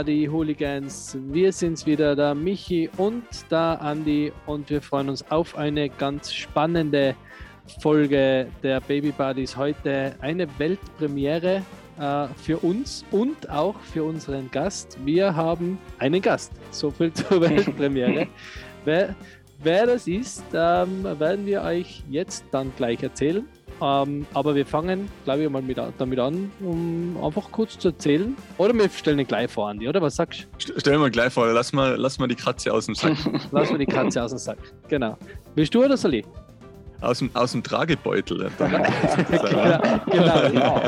[0.00, 1.14] Buddy Hooligans.
[1.28, 6.32] Wir sind's wieder, der Michi und der Andi und wir freuen uns auf eine ganz
[6.32, 7.14] spannende
[7.82, 9.54] Folge der Baby Buddies.
[9.54, 11.62] Heute eine Weltpremiere
[11.98, 14.96] äh, für uns und auch für unseren Gast.
[15.04, 16.52] Wir haben einen Gast.
[16.70, 18.26] So viel zur Weltpremiere.
[18.86, 19.14] wer,
[19.62, 23.46] wer das ist, ähm, werden wir euch jetzt dann gleich erzählen.
[23.82, 28.36] Ähm, aber wir fangen, glaube ich, mal mit, damit an, um einfach kurz zu erzählen.
[28.58, 30.02] Oder wir stellen ihn gleich vor, Andi, oder?
[30.02, 30.78] Was sagst du?
[30.78, 33.16] Stellen wir gleich vor, lass mal, lass mal die Katze aus dem Sack.
[33.50, 34.58] lass mal die Katze aus dem Sack,
[34.88, 35.16] genau.
[35.54, 36.26] Willst du oder soll ich?
[37.00, 38.50] Aus dem, aus dem Tragebeutel.
[38.58, 40.82] genau, genau.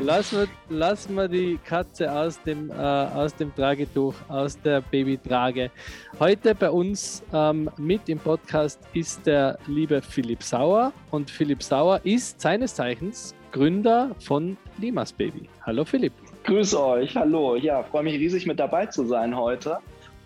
[0.00, 5.70] Lass mal, lass mal die Katze aus dem, äh, aus dem Tragetuch, aus der Babytrage.
[6.18, 10.92] Heute bei uns ähm, mit im Podcast ist der liebe Philipp Sauer.
[11.10, 15.48] Und Philipp Sauer ist seines Zeichens Gründer von Limas Baby.
[15.62, 16.12] Hallo Philipp.
[16.44, 17.56] Grüß euch, hallo.
[17.56, 19.78] Ja, freue mich riesig mit dabei zu sein heute.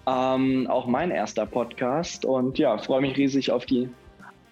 [0.06, 3.90] Ähm, auch mein erster Podcast und ja, freue mich riesig auf die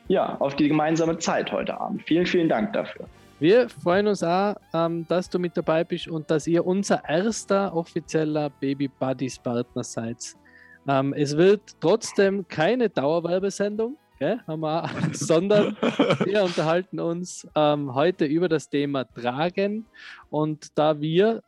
[0.08, 2.02] ja, auf die gemeinsame Zeit heute Abend.
[2.02, 3.06] Vielen, vielen Dank dafür.
[3.38, 7.74] Wir freuen uns auch, ähm, dass du mit dabei bist und dass ihr unser erster
[7.74, 10.34] offizieller Baby Buddies Partner seid.
[10.88, 14.40] Ähm, es wird trotzdem keine Dauerwerbesendung, wir,
[15.12, 15.77] sondern
[16.24, 19.84] wir unterhalten uns ähm, heute über das Thema Tragen.
[20.30, 21.42] Und da wir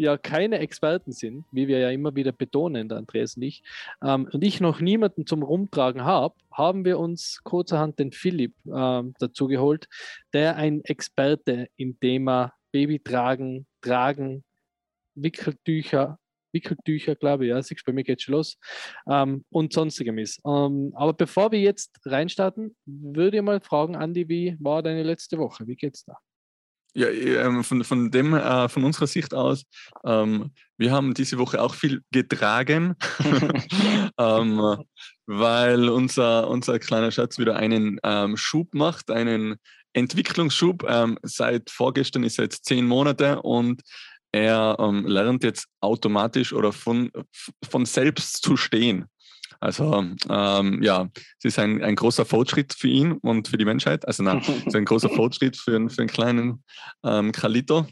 [0.00, 3.62] ja keine Experten sind, wie wir ja immer wieder betonen, der Andreas und ich,
[4.02, 9.14] ähm, und ich noch niemanden zum Rumtragen habe, haben wir uns kurzerhand den Philipp ähm,
[9.18, 9.88] dazu geholt,
[10.32, 14.42] der ein Experte im Thema Babytragen, Tragen,
[15.14, 16.18] Wickeltücher,
[16.52, 18.56] Wickeltücher, glaube ich, ja, siehst bei mir geht schon los,
[19.06, 20.40] ähm, und sonstigem ist.
[20.46, 25.38] Ähm, aber bevor wir jetzt reinstarten, würde ich mal fragen, Andi, wie war deine letzte
[25.38, 25.66] Woche?
[25.66, 26.16] Wie geht's da?
[26.92, 29.62] Ja, ähm, von, von dem, äh, von unserer Sicht aus,
[30.04, 32.96] ähm, wir haben diese Woche auch viel getragen,
[34.18, 34.76] ähm,
[35.26, 38.00] weil unser, unser kleiner Schatz wieder einen
[38.36, 39.56] Schub macht, einen
[39.92, 40.86] Entwicklungsschub.
[41.22, 43.82] Seit vorgestern ist er jetzt zehn Monate und
[44.32, 47.10] er lernt jetzt automatisch oder von,
[47.68, 49.04] von selbst zu stehen.
[49.60, 54.06] Also ähm, ja, es ist ein, ein großer Fortschritt für ihn und für die Menschheit.
[54.06, 56.64] Also nein, es ist ein großer Fortschritt für, für einen kleinen
[57.04, 57.86] ähm, Kalito.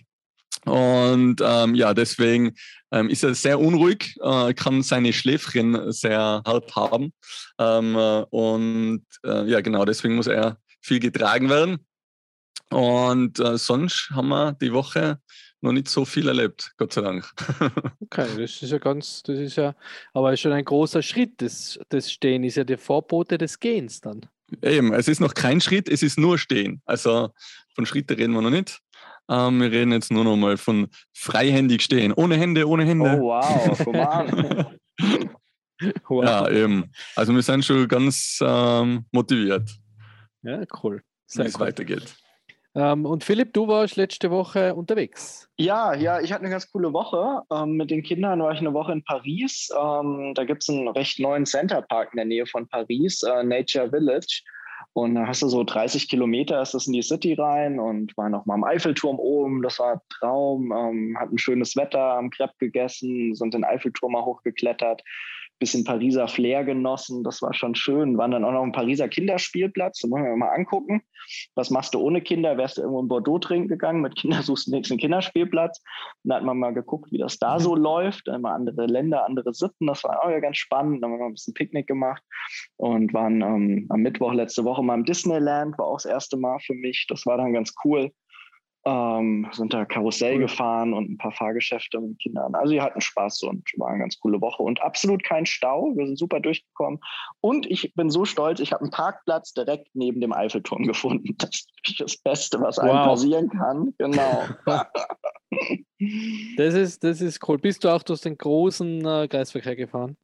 [0.64, 2.54] Und ähm, ja, deswegen
[2.90, 7.12] ähm, ist er sehr unruhig, äh, kann seine Schläfchen sehr hart haben.
[7.58, 11.86] Ähm, äh, und äh, ja, genau, deswegen muss er viel getragen werden.
[12.70, 15.20] Und äh, sonst haben wir die Woche
[15.60, 17.30] noch nicht so viel erlebt, Gott sei Dank.
[18.00, 19.74] okay, das ist ja ganz, das ist ja,
[20.12, 21.40] aber schon ein großer Schritt.
[21.42, 24.26] Das, das Stehen ist ja der Vorbote des Gehens dann.
[24.62, 26.80] Eben, es ist noch kein Schritt, es ist nur Stehen.
[26.86, 27.30] Also
[27.74, 28.80] von Schritten reden wir noch nicht.
[29.28, 32.12] Ähm, wir reden jetzt nur noch mal von freihändig stehen.
[32.12, 33.18] Ohne Hände, ohne Hände.
[33.20, 33.78] Oh wow,
[36.08, 36.24] wow.
[36.24, 36.90] Ja, eben.
[37.14, 39.70] Also wir sind schon ganz ähm, motiviert.
[40.42, 41.02] Ja, cool.
[41.34, 42.16] Wie es weitergeht.
[42.78, 45.48] Ähm, und Philipp, du warst letzte Woche unterwegs.
[45.56, 47.42] Ja, ja, ich hatte eine ganz coole Woche.
[47.52, 49.68] Ähm, mit den Kindern war ich eine Woche in Paris.
[49.76, 53.90] Ähm, da gibt es einen recht neuen Centerpark in der Nähe von Paris, äh, Nature
[53.90, 54.42] Village.
[54.92, 58.28] Und da hast du so 30 Kilometer, ist das in die City rein und war
[58.28, 59.62] noch mal am Eiffelturm oben.
[59.62, 60.72] Das war ein Traum.
[60.72, 65.02] Ähm, hatten schönes Wetter, am Crepe gegessen, sind den Eiffelturm mal hochgeklettert
[65.58, 67.24] bisschen Pariser Flair genossen.
[67.24, 68.16] Das war schon schön.
[68.18, 70.00] Waren dann auch noch ein Pariser Kinderspielplatz.
[70.00, 71.02] Da wollen wir mal angucken.
[71.54, 72.56] Was machst du ohne Kinder?
[72.56, 74.00] Wärst du irgendwo in Bordeaux trinken gegangen?
[74.00, 75.82] Mit Kindern suchst du den nächsten Kinderspielplatz.
[76.24, 78.28] Da hat man mal geguckt, wie das da so läuft.
[78.28, 79.86] Immer andere Länder, andere Sitten.
[79.86, 81.02] Das war auch ja ganz spannend.
[81.02, 82.22] Dann haben wir mal ein bisschen Picknick gemacht
[82.76, 85.78] und waren ähm, am Mittwoch letzte Woche mal im Disneyland.
[85.78, 87.06] War auch das erste Mal für mich.
[87.08, 88.12] Das war dann ganz cool.
[88.84, 90.42] Ähm, sind da Karussell cool.
[90.42, 92.54] gefahren und ein paar Fahrgeschäfte mit Kindern.
[92.54, 95.92] Also die hatten Spaß und war eine ganz coole Woche und absolut kein Stau.
[95.96, 97.00] Wir sind super durchgekommen.
[97.40, 101.34] Und ich bin so stolz, ich habe einen Parkplatz direkt neben dem Eiffelturm gefunden.
[101.38, 103.06] Das ist das Beste, was einem wow.
[103.08, 103.94] passieren kann.
[103.98, 104.44] Genau.
[106.56, 107.58] das, ist, das ist cool.
[107.58, 110.16] Bist du auch durch den großen äh, Kreisverkehr gefahren?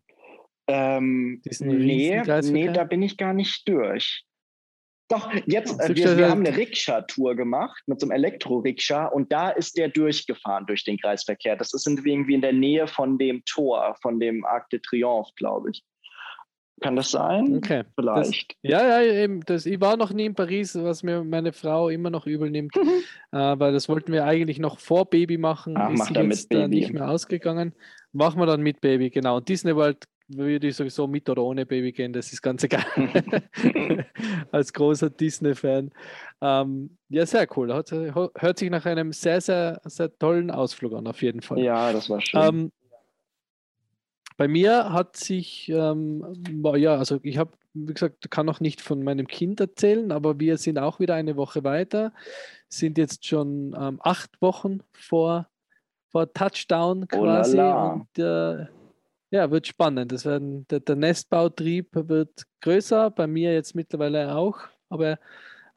[0.67, 4.25] Ähm, nee, nee, da bin ich gar nicht durch.
[5.09, 9.51] Doch, jetzt, äh, wir, wir haben eine Rikscha-Tour gemacht mit so einem Elektro-Rikscha und da
[9.51, 11.57] ist der durchgefahren durch den Kreisverkehr.
[11.57, 15.71] Das ist irgendwie in der Nähe von dem Tor, von dem Arc de Triomphe, glaube
[15.71, 15.85] ich.
[16.81, 17.57] Kann das sein?
[17.57, 17.85] Okay.
[17.95, 18.57] Vielleicht.
[18.63, 19.41] Das, ja, ja, eben.
[19.47, 22.75] Das, ich war noch nie in Paris, was mir meine Frau immer noch übel nimmt.
[22.85, 23.39] Mhm.
[23.39, 25.75] Äh, weil das wollten wir eigentlich noch vor Baby machen.
[25.77, 26.69] Ach, ist mach damit Baby.
[26.69, 27.73] nicht mehr ausgegangen.
[28.13, 29.41] Machen wir dann mit Baby, genau.
[29.41, 32.85] Disney World würde ich sowieso mit oder ohne Baby gehen, das ist ganz egal.
[34.53, 35.91] Als großer Disney-Fan.
[36.41, 37.73] Ähm, ja, sehr cool.
[37.73, 41.59] Hört, hört, sich nach einem sehr, sehr, sehr tollen Ausflug an, auf jeden Fall.
[41.59, 42.41] Ja, das war schön.
[42.43, 42.73] Ähm,
[44.37, 46.25] bei mir hat sich, ähm,
[46.77, 50.59] ja, also ich habe, wie gesagt, kann noch nicht von meinem Kind erzählen, aber wir
[50.59, 52.13] sind auch wieder eine Woche weiter,
[52.69, 55.49] sind jetzt schon ähm, acht Wochen vor,
[56.09, 57.59] vor Touchdown oh quasi.
[57.61, 58.67] Oh und äh,
[59.35, 60.13] ja, wird spannend.
[60.13, 65.19] Das werden, der, der Nestbautrieb wird größer, bei mir jetzt mittlerweile auch, aber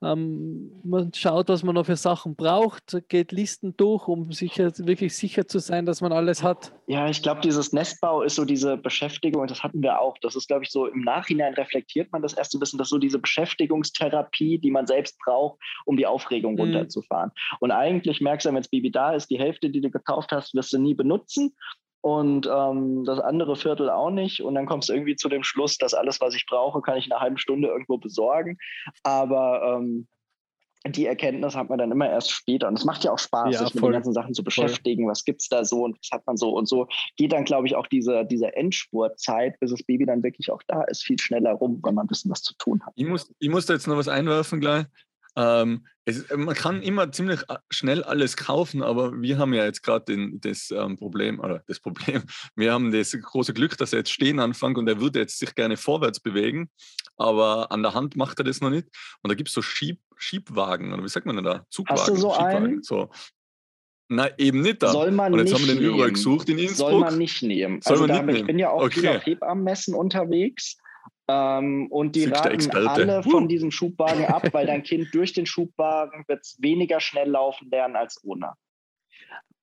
[0.03, 5.17] ähm, man schaut, was man noch für Sachen braucht, geht Listen durch, um sicher, wirklich
[5.17, 6.71] sicher zu sein, dass man alles hat.
[6.85, 10.15] Ja, ich glaube, dieses Nestbau ist so diese Beschäftigung, und das hatten wir auch.
[10.21, 13.17] Das ist, glaube ich, so im Nachhinein reflektiert man das erste Wissen, dass so diese
[13.17, 16.59] Beschäftigungstherapie, die man selbst braucht, um die Aufregung mhm.
[16.59, 17.31] runterzufahren.
[17.59, 20.53] Und eigentlich merkst du, wenn das Baby da ist, die Hälfte, die du gekauft hast,
[20.53, 21.55] wirst du nie benutzen
[22.07, 24.41] und ähm, das andere Viertel auch nicht.
[24.41, 27.07] Und dann kommst du irgendwie zu dem Schluss, dass alles, was ich brauche, kann ich
[27.07, 28.57] in einer halben Stunde irgendwo besorgen.
[29.03, 30.07] Aber ähm,
[30.85, 32.69] die Erkenntnis hat man dann immer erst später.
[32.69, 35.03] Und es macht ja auch Spaß, ja, sich mit den ganzen Sachen zu beschäftigen.
[35.03, 35.11] Voll.
[35.11, 36.51] Was gibt es da so und was hat man so?
[36.51, 36.87] Und so
[37.17, 40.83] geht dann, glaube ich, auch diese, diese Endspurtzeit, bis das Baby dann wirklich auch da
[40.83, 42.93] ist, viel schneller rum, weil man ein bisschen was zu tun hat.
[42.95, 44.85] Ich muss, ich muss da jetzt noch was einwerfen gleich.
[45.37, 49.65] Ähm, es, äh, man kann immer ziemlich äh, schnell alles kaufen, aber wir haben ja
[49.65, 52.23] jetzt gerade das ähm, Problem, oder das Problem,
[52.55, 55.53] wir haben das große Glück, dass er jetzt stehen anfängt und er würde jetzt sich
[55.53, 56.71] gerne vorwärts bewegen,
[57.17, 58.87] aber an der Hand macht er das noch nicht.
[59.21, 61.65] Und da gibt es so Schieb, Schiebwagen, oder wie sagt man denn da?
[61.69, 61.99] Zugwagen.
[61.99, 62.81] Hast du so einen?
[62.81, 63.11] So.
[64.09, 64.91] Na, eben nicht da.
[64.91, 65.95] Soll man und jetzt haben wir den nehmen.
[65.95, 66.89] überall gesucht in Innsbruck.
[66.89, 67.81] Soll man nicht nehmen.
[67.81, 69.01] Soll also man da, ich bin ja auch okay.
[69.01, 70.77] viel auf Hebammenmessen unterwegs
[71.27, 76.23] ähm, und die raten alle von diesem Schubwagen ab, weil dein Kind durch den Schubwagen
[76.27, 78.53] wird weniger schnell laufen lernen als ohne.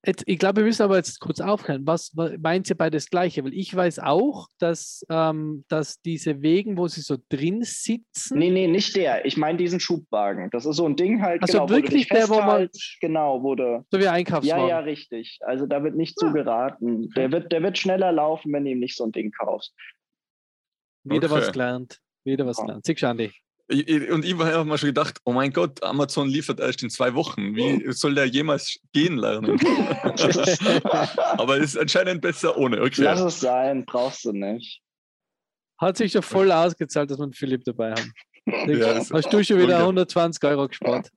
[0.06, 1.86] Jetzt, ich glaube, wir müssen aber jetzt kurz aufklären.
[1.86, 3.42] Was meint ihr bei das Gleiche?
[3.42, 8.38] Weil ich weiß auch, dass, ähm, dass diese Wegen, wo sie so drin sitzen.
[8.38, 9.24] Nee, nee, nicht der.
[9.24, 10.50] Ich meine diesen Schubwagen.
[10.50, 11.40] Das ist so ein Ding halt.
[11.40, 12.68] Also genau, wirklich der, wo man.
[13.00, 13.84] Genau, wurde.
[13.90, 14.64] So wie Einkaufswagen.
[14.64, 15.38] Ja, ja, richtig.
[15.40, 16.32] Also da wird nicht so ah.
[16.32, 17.08] geraten.
[17.16, 19.74] Der wird, der wird schneller laufen, wenn du ihm nicht so ein Ding kaufst.
[21.04, 21.40] Wieder okay.
[21.40, 22.00] was gelernt.
[22.24, 22.86] Wieder was gelernt.
[22.86, 23.32] Siehst du, Andi?
[23.66, 27.56] und ich habe mir schon gedacht, oh mein Gott, Amazon liefert erst in zwei Wochen.
[27.56, 29.58] Wie soll der jemals gehen lernen?
[31.38, 32.82] Aber es ist anscheinend besser ohne.
[32.82, 33.02] Okay.
[33.02, 34.82] Lass es sein, brauchst du nicht.
[35.78, 38.12] Hat sich ja voll ausgezahlt, dass wir Philipp dabei haben.
[38.66, 41.10] Ja, Hast du schon wieder 120 Euro gespart?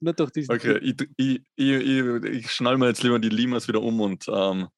[0.00, 0.54] Nur durch diesen.
[0.54, 4.68] Okay, ich, ich, ich, ich, schnall mir jetzt lieber die Limas wieder um und ähm,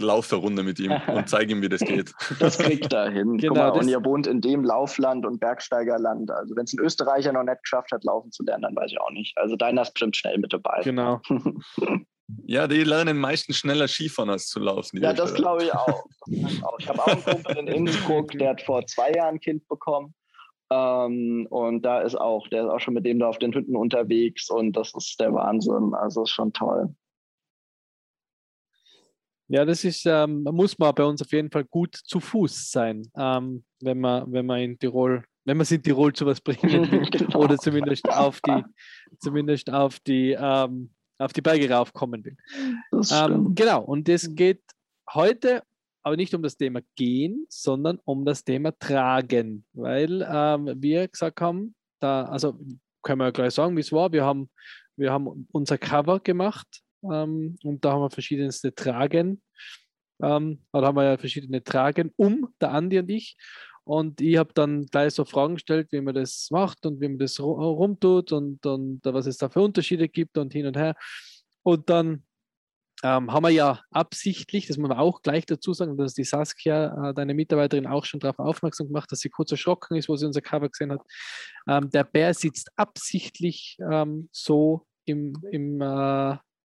[0.00, 2.12] laufe eine Runde mit ihm und zeige ihm, wie das geht.
[2.38, 3.38] Das kriegt er hin.
[3.38, 6.30] Genau, mal, und ihr wohnt in dem Laufland und Bergsteigerland.
[6.30, 9.00] Also wenn es ein Österreicher noch nicht geschafft hat, laufen zu lernen, dann weiß ich
[9.00, 9.36] auch nicht.
[9.38, 10.82] Also deiner ist bestimmt schnell mit dabei.
[10.82, 11.20] Genau.
[12.44, 15.00] Ja, die lernen meistens schneller Skifahren als zu laufen.
[15.00, 16.06] Ja, das glaube ich auch.
[16.26, 20.12] Ich habe auch einen Kumpel in Innsbruck, der hat vor zwei Jahren ein Kind bekommen.
[20.70, 23.76] Ähm, und da ist auch, der ist auch schon mit dem da auf den Hütten
[23.76, 25.94] unterwegs und das ist der Wahnsinn.
[25.94, 26.94] Also ist schon toll.
[29.48, 33.08] Ja, das ist, ähm, muss man bei uns auf jeden Fall gut zu Fuß sein,
[33.16, 36.60] ähm, wenn man, wenn man in Tirol, wenn man es in Tirol zu was bringen
[36.90, 37.38] will, genau.
[37.38, 38.64] oder zumindest auf die,
[39.20, 42.36] zumindest auf die, ähm, auf die Berge raufkommen will.
[43.12, 44.62] Ähm, genau, und es geht
[45.12, 45.62] heute
[46.02, 51.40] aber nicht um das Thema Gehen, sondern um das Thema Tragen, weil ähm, wir gesagt
[51.40, 52.58] haben, da, also
[53.02, 54.12] können wir ja gleich sagen, wie es war.
[54.12, 54.50] Wir haben,
[54.96, 56.82] wir haben unser Cover gemacht
[57.12, 59.42] ähm, und da haben wir verschiedenste Tragen.
[60.22, 63.36] Ähm, da haben wir ja verschiedene Tragen um, der Andi und ich.
[63.84, 67.18] Und ich habe dann gleich so Fragen gestellt, wie man das macht und wie man
[67.18, 70.96] das rumtut und, und was es da für Unterschiede gibt und hin und her.
[71.62, 72.24] Und dann
[73.04, 77.10] ähm, haben wir ja absichtlich, das muss man auch gleich dazu sagen, dass die Saskia,
[77.10, 80.26] äh, deine Mitarbeiterin, auch schon darauf aufmerksam gemacht, dass sie kurz erschrocken ist, wo sie
[80.26, 81.02] unser Cover gesehen hat.
[81.68, 86.36] Ähm, der Bär sitzt absichtlich ähm, so im, im äh,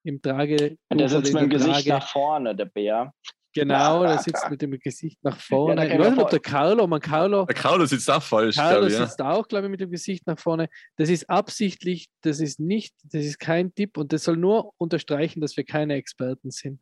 [0.10, 0.78] im Trage.
[0.92, 3.14] Der sitzt mit dem Gesicht nach vorne, der Bär.
[3.54, 5.88] Genau, der sitzt mit dem Gesicht nach vorne.
[5.88, 7.46] Ja, ich weiß nicht, ob der Carlo, man Carlo.
[7.46, 8.56] Der Carlo sitzt auch falsch.
[8.56, 9.32] Carlo ich, sitzt ja.
[9.32, 10.70] auch, glaube ich, mit dem Gesicht nach vorne.
[10.98, 15.42] Das ist absichtlich, das ist nicht, das ist kein Tipp und das soll nur unterstreichen,
[15.42, 16.80] dass wir keine Experten sind.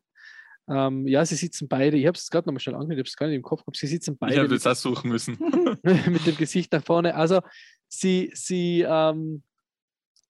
[0.70, 1.96] Ähm, ja, sie sitzen beide.
[1.96, 3.76] Ich habe es gerade nochmal schnell angehört, ich habe es gar nicht im Kopf gehabt.
[3.78, 4.34] Sie sitzen beide.
[4.34, 5.38] Ich habe das auch suchen müssen.
[5.82, 7.14] mit dem Gesicht nach vorne.
[7.14, 7.40] Also,
[7.88, 9.42] sie, sie ähm,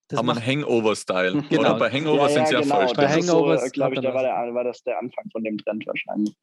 [0.08, 1.42] das haben wir Hangover-Style.
[1.48, 1.60] Genau.
[1.60, 2.74] Oder bei Hangover ja, sind sie ja genau.
[2.74, 2.92] falsch.
[2.94, 5.86] Bei Hangover, so, glaube ich, da war, der, war das der Anfang von dem Trend
[5.86, 6.34] wahrscheinlich.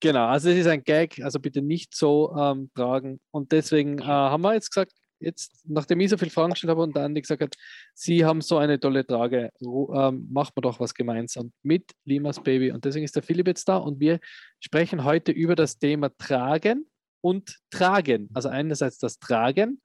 [0.00, 3.20] Genau, also es ist ein Gag, also bitte nicht so ähm, tragen.
[3.32, 6.82] Und deswegen äh, haben wir jetzt gesagt, jetzt, nachdem ich so viele Fragen gestellt habe
[6.82, 7.54] und Andi gesagt hat,
[7.94, 12.72] Sie haben so eine tolle Trage, ähm, machen wir doch was gemeinsam mit Limas Baby.
[12.72, 14.20] Und deswegen ist der Philipp jetzt da und wir
[14.60, 16.86] sprechen heute über das Thema Tragen
[17.20, 18.30] und Tragen.
[18.32, 19.80] Also einerseits das Tragen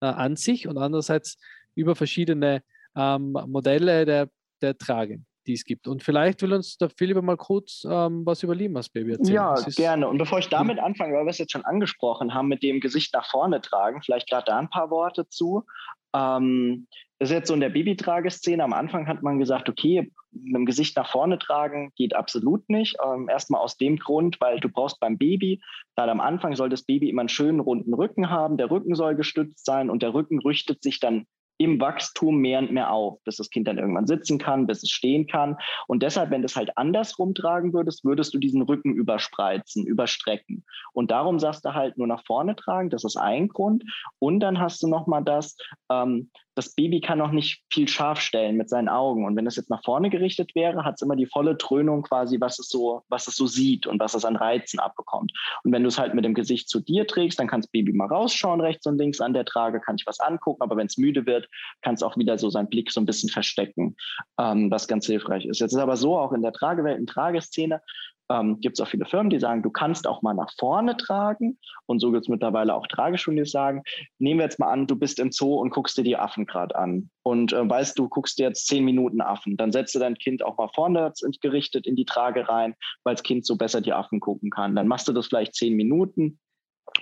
[0.00, 1.36] äh, an sich und andererseits
[1.74, 2.62] über verschiedene
[2.96, 4.30] ähm, Modelle der,
[4.62, 5.88] der Tragen die es gibt.
[5.88, 9.34] Und vielleicht will uns der Philipp mal kurz ähm, was über Limas Baby erzählen.
[9.34, 10.08] Ja, gerne.
[10.08, 13.12] Und bevor ich damit anfange, weil wir es jetzt schon angesprochen haben, mit dem Gesicht
[13.14, 15.64] nach vorne tragen, vielleicht gerade da ein paar Worte zu.
[16.14, 16.86] Ähm,
[17.18, 18.64] das ist jetzt so in der Babytrageszene.
[18.64, 22.96] Am Anfang hat man gesagt, okay, mit dem Gesicht nach vorne tragen geht absolut nicht.
[23.04, 25.60] Ähm, erstmal aus dem Grund, weil du brauchst beim Baby,
[25.96, 28.56] gerade am Anfang soll das Baby immer einen schönen runden Rücken haben.
[28.56, 31.26] Der Rücken soll gestützt sein und der Rücken richtet sich dann
[31.60, 34.88] im Wachstum mehr und mehr auf, bis das Kind dann irgendwann sitzen kann, bis es
[34.88, 35.56] stehen kann.
[35.88, 40.64] Und deshalb, wenn du es halt andersrum tragen würdest, würdest du diesen Rücken überspreizen, überstrecken.
[40.94, 43.84] Und darum sagst du halt nur nach vorne tragen, das ist ein Grund.
[44.18, 45.58] Und dann hast du nochmal das,
[45.90, 49.24] ähm, das Baby kann noch nicht viel scharf stellen mit seinen Augen.
[49.24, 52.38] Und wenn es jetzt nach vorne gerichtet wäre, hat es immer die volle Dröhnung quasi,
[52.38, 55.32] was es so, was es so sieht und was es an Reizen abbekommt.
[55.64, 57.94] Und wenn du es halt mit dem Gesicht zu dir trägst, dann kann das Baby
[57.94, 60.60] mal rausschauen, rechts und links an der Trage, kann ich was angucken.
[60.60, 61.48] Aber wenn es müde wird,
[61.80, 63.96] kann es auch wieder so seinen Blick so ein bisschen verstecken,
[64.38, 65.60] ähm, was ganz hilfreich ist.
[65.60, 67.80] Jetzt ist aber so auch in der Tragewelt, in Trageszene,
[68.30, 71.58] ähm, gibt es auch viele Firmen, die sagen, du kannst auch mal nach vorne tragen.
[71.86, 73.82] Und so gibt es mittlerweile auch Trageschulen, die sagen,
[74.18, 76.76] nehmen wir jetzt mal an, du bist im Zoo und guckst dir die Affen gerade
[76.76, 77.10] an.
[77.22, 79.56] Und äh, weißt du, guckst dir jetzt zehn Minuten Affen.
[79.56, 83.24] Dann setzt du dein Kind auch mal vorne gerichtet in die Trage rein, weil das
[83.24, 84.76] Kind so besser die Affen gucken kann.
[84.76, 86.38] Dann machst du das vielleicht zehn Minuten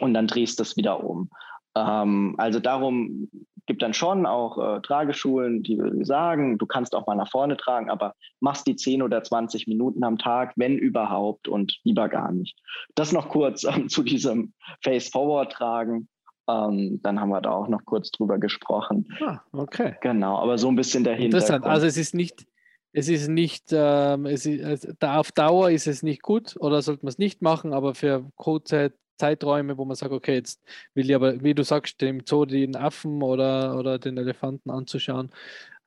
[0.01, 1.31] und dann drehst du es wieder um.
[1.77, 3.29] Ähm, also darum
[3.69, 7.91] gibt dann schon auch äh, Trageschulen, die sagen, du kannst auch mal nach vorne tragen,
[7.91, 12.59] aber machst die 10 oder 20 Minuten am Tag, wenn überhaupt und lieber gar nicht.
[12.95, 16.09] Das noch kurz ähm, zu diesem Face-Forward-Tragen.
[16.49, 19.07] Ähm, dann haben wir da auch noch kurz drüber gesprochen.
[19.21, 19.97] Ah, okay.
[20.01, 21.37] Genau, aber so ein bisschen dahinter.
[21.37, 21.67] Interessant.
[21.67, 22.47] Also es ist nicht,
[22.93, 27.11] es ist nicht, ähm, es ist, auf Dauer ist es nicht gut oder sollte man
[27.11, 30.63] es nicht machen, aber für kurze Zeiträume, wo man sagt, okay, jetzt
[30.95, 35.31] will ich aber, wie du sagst, dem Zoo den Affen oder, oder den Elefanten anzuschauen,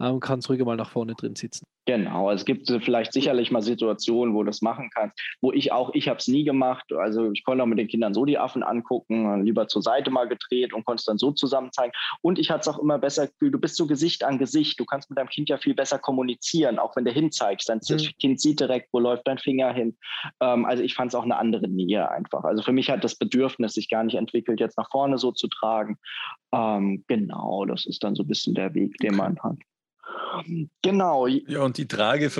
[0.01, 1.65] ähm, kannst ruhig mal nach vorne drin sitzen.
[1.87, 5.93] Genau, es gibt vielleicht sicherlich mal Situationen, wo du das machen kannst, wo ich auch,
[5.95, 8.61] ich habe es nie gemacht, also ich konnte auch mit den Kindern so die Affen
[8.61, 11.91] angucken, lieber zur Seite mal gedreht und konnte es dann so zusammen zeigen.
[12.21, 14.85] Und ich hatte es auch immer besser gefühlt, du bist so Gesicht an Gesicht, du
[14.85, 17.97] kannst mit deinem Kind ja viel besser kommunizieren, auch wenn du hinzeigst, dein mhm.
[18.19, 19.97] Kind sieht direkt, wo läuft dein Finger hin.
[20.39, 22.43] Ähm, also ich fand es auch eine andere Nähe einfach.
[22.43, 25.47] Also für mich hat das Bedürfnis sich gar nicht entwickelt, jetzt nach vorne so zu
[25.47, 25.97] tragen.
[26.53, 29.57] Ähm, genau, das ist dann so ein bisschen der Weg, den man hat.
[30.81, 31.27] Genau.
[31.27, 32.31] Ja, und die Trage,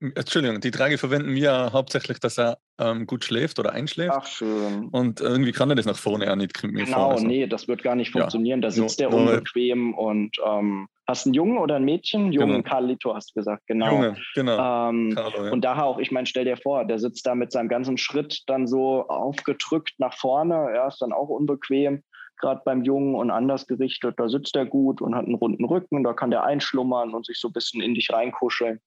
[0.00, 4.12] Entschuldigung, die Trage verwenden wir hauptsächlich, dass er ähm, gut schläft oder einschläft.
[4.14, 4.88] Ach, schön.
[4.88, 6.54] Und irgendwie kann er das nach vorne auch nicht.
[6.54, 7.26] Genau, vor, also.
[7.26, 8.60] nee, das wird gar nicht funktionieren.
[8.60, 8.68] Ja.
[8.68, 12.32] Da sitzt no, der unbequem und ähm, hast einen Jungen oder ein Mädchen?
[12.32, 12.68] Jungen, genau.
[12.68, 13.90] Carlito hast du gesagt, genau.
[13.92, 14.90] Junge, genau.
[14.90, 15.52] Ähm, Carlo, ja.
[15.52, 18.42] Und daher auch, ich meine, stell dir vor, der sitzt da mit seinem ganzen Schritt
[18.46, 20.54] dann so aufgedrückt nach vorne.
[20.74, 22.02] Er ist dann auch unbequem
[22.38, 26.04] gerade beim Jungen und anders gerichtet, da sitzt er gut und hat einen runden Rücken,
[26.04, 28.80] da kann der einschlummern und sich so ein bisschen in dich reinkuscheln.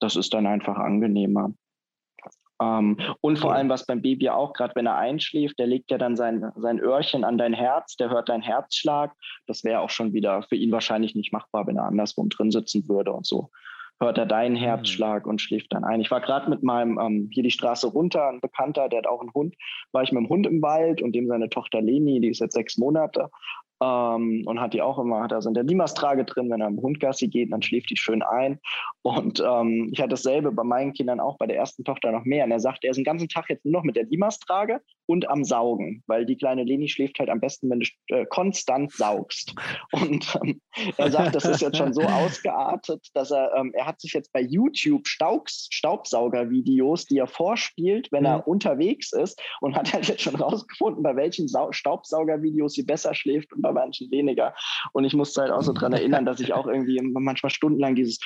[0.00, 1.52] Das ist dann einfach angenehmer.
[2.62, 5.98] Ähm, und vor allem, was beim Baby auch, gerade wenn er einschläft, der legt ja
[5.98, 9.12] dann sein, sein Öhrchen an dein Herz, der hört deinen Herzschlag.
[9.46, 12.88] Das wäre auch schon wieder für ihn wahrscheinlich nicht machbar, wenn er andersrum drin sitzen
[12.88, 13.50] würde und so
[14.00, 14.58] hört er deinen mhm.
[14.58, 16.00] Herzschlag und schläft dann ein.
[16.00, 19.20] Ich war gerade mit meinem, ähm, hier die Straße runter, ein Bekannter, der hat auch
[19.20, 19.54] einen Hund,
[19.92, 22.54] war ich mit dem Hund im Wald und dem seine Tochter Leni, die ist jetzt
[22.54, 23.30] sechs Monate
[23.84, 26.80] ähm, und hat die auch immer, hat also in der Limastrage drin, wenn er im
[26.80, 28.58] Hundgassi geht, dann schläft die schön ein.
[29.02, 32.44] Und ähm, ich hatte dasselbe bei meinen Kindern auch, bei der ersten Tochter noch mehr.
[32.44, 35.28] Und er sagt, er ist den ganzen Tag jetzt nur noch mit der Limastrage und
[35.28, 39.54] am Saugen, weil die kleine Leni schläft halt am besten, wenn du äh, konstant saugst.
[39.92, 40.60] Und ähm,
[40.96, 44.32] er sagt, das ist jetzt schon so ausgeartet, dass er, ähm, er hat sich jetzt
[44.32, 48.44] bei YouTube Staubs, Staubsauger-Videos, die er vorspielt, wenn er mhm.
[48.44, 53.52] unterwegs ist und hat halt jetzt schon rausgefunden, bei welchen Sau Staubsauger-Videos sie besser schläft
[53.52, 54.54] und bei manchen weniger.
[54.92, 58.18] Und ich musste halt auch so dran erinnern, dass ich auch irgendwie manchmal stundenlang dieses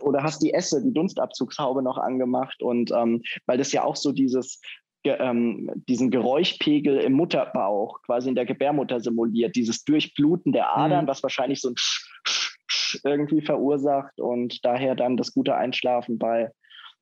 [0.00, 4.12] oder hast die Esse, die Dunstabzugshaube noch angemacht und ähm, weil das ja auch so
[4.12, 4.60] dieses
[5.04, 11.08] ähm, diesen Geräuschpegel im Mutterbauch quasi in der Gebärmutter simuliert, dieses Durchbluten der Adern, mhm.
[11.08, 16.18] was wahrscheinlich so ein Sch -Sch -Sch irgendwie verursacht und daher dann das gute Einschlafen
[16.18, 16.50] bei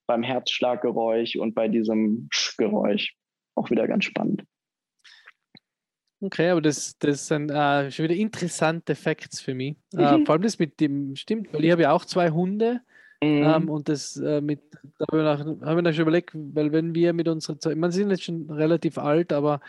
[0.07, 3.15] beim Herzschlaggeräusch und bei diesem Sch Geräusch
[3.55, 4.45] auch wieder ganz spannend.
[6.23, 9.77] Okay, aber das, das sind äh, schon wieder interessante Facts für mich.
[9.93, 10.23] Äh, mhm.
[10.23, 12.81] Äh, vor allem das mit dem, stimmt, weil ich habe ja auch zwei Hunde
[13.23, 13.45] Mhm.
[13.45, 14.61] Ähm, und das äh, mit,
[14.99, 15.07] da
[15.39, 18.25] haben wir, haben wir schon überlegt, weil wenn wir mit unseren zwei, man sind jetzt
[18.25, 19.61] schon relativ alt, aber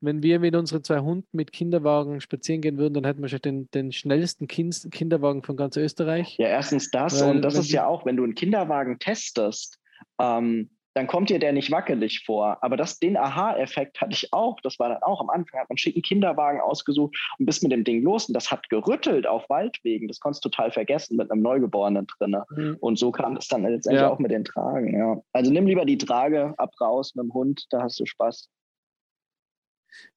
[0.00, 3.42] wenn wir mit unseren zwei Hunden mit Kinderwagen spazieren gehen würden, dann hätten wir schon
[3.42, 6.38] den, den schnellsten kind, Kinderwagen von ganz Österreich.
[6.38, 9.78] Ja, erstens das weil, und das ist ja auch, wenn du einen Kinderwagen testest,
[10.18, 12.58] ähm, dann kommt dir der nicht wackelig vor.
[12.62, 14.60] Aber das, den Aha-Effekt hatte ich auch.
[14.62, 17.84] Das war dann auch am Anfang, hat man schicken Kinderwagen ausgesucht und bist mit dem
[17.84, 18.28] Ding los.
[18.28, 20.06] Und das hat gerüttelt auf Waldwegen.
[20.06, 22.36] Das konntest du total vergessen mit einem Neugeborenen drin.
[22.50, 22.76] Mhm.
[22.80, 24.10] Und so kam es dann letztendlich ja.
[24.10, 24.96] auch mit den Tragen.
[24.96, 25.20] Ja.
[25.32, 28.48] Also nimm lieber die Trage ab raus mit dem Hund, da hast du Spaß.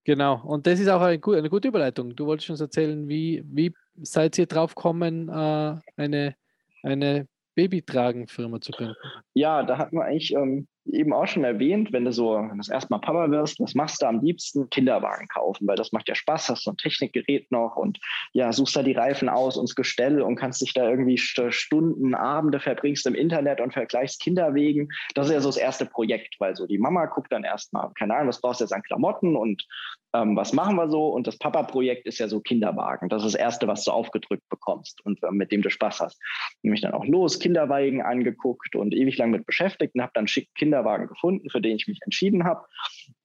[0.03, 2.15] Genau, und das ist auch eine, eine gute Überleitung.
[2.15, 6.35] Du wolltest uns erzählen, wie, wie seid ihr drauf gekommen, äh, eine,
[6.83, 8.95] eine Babytragen-Firma zu gründen?
[9.33, 12.69] Ja, da hat man eigentlich ähm, eben auch schon erwähnt, wenn du so wenn das
[12.69, 14.69] erstmal Papa wirst, was machst du am liebsten?
[14.69, 17.99] Kinderwagen kaufen, weil das macht ja Spaß, hast so ein Technikgerät noch und
[18.33, 22.15] ja, suchst da die Reifen aus und das Gestell und kannst dich da irgendwie Stunden,
[22.15, 24.89] Abende verbringst im Internet und vergleichst Kinderwegen.
[25.13, 28.15] Das ist ja so das erste Projekt, weil so die Mama guckt dann erstmal, keine
[28.15, 29.65] Ahnung, was brauchst du jetzt an Klamotten und
[30.13, 31.07] ähm, was machen wir so?
[31.09, 33.09] Und das Papa-Projekt ist ja so Kinderwagen.
[33.09, 36.21] Das ist das Erste, was du aufgedrückt bekommst und äh, mit dem du Spaß hast.
[36.63, 40.49] Nämlich dann auch los, Kinderwagen angeguckt und ewig lang mit beschäftigt und habe dann schick
[40.77, 42.65] Kinderwagen gefunden, für den ich mich entschieden habe.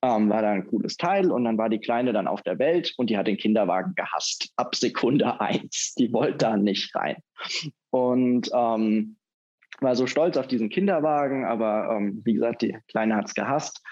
[0.02, 2.94] Ähm, war da ein cooles Teil und dann war die Kleine dann auf der Welt
[2.96, 4.52] und die hat den Kinderwagen gehasst.
[4.56, 5.94] Ab Sekunde eins.
[5.98, 7.16] Die wollte da nicht rein.
[7.90, 9.16] Und ähm,
[9.80, 13.82] war so stolz auf diesen Kinderwagen, aber ähm, wie gesagt, die Kleine hat es gehasst.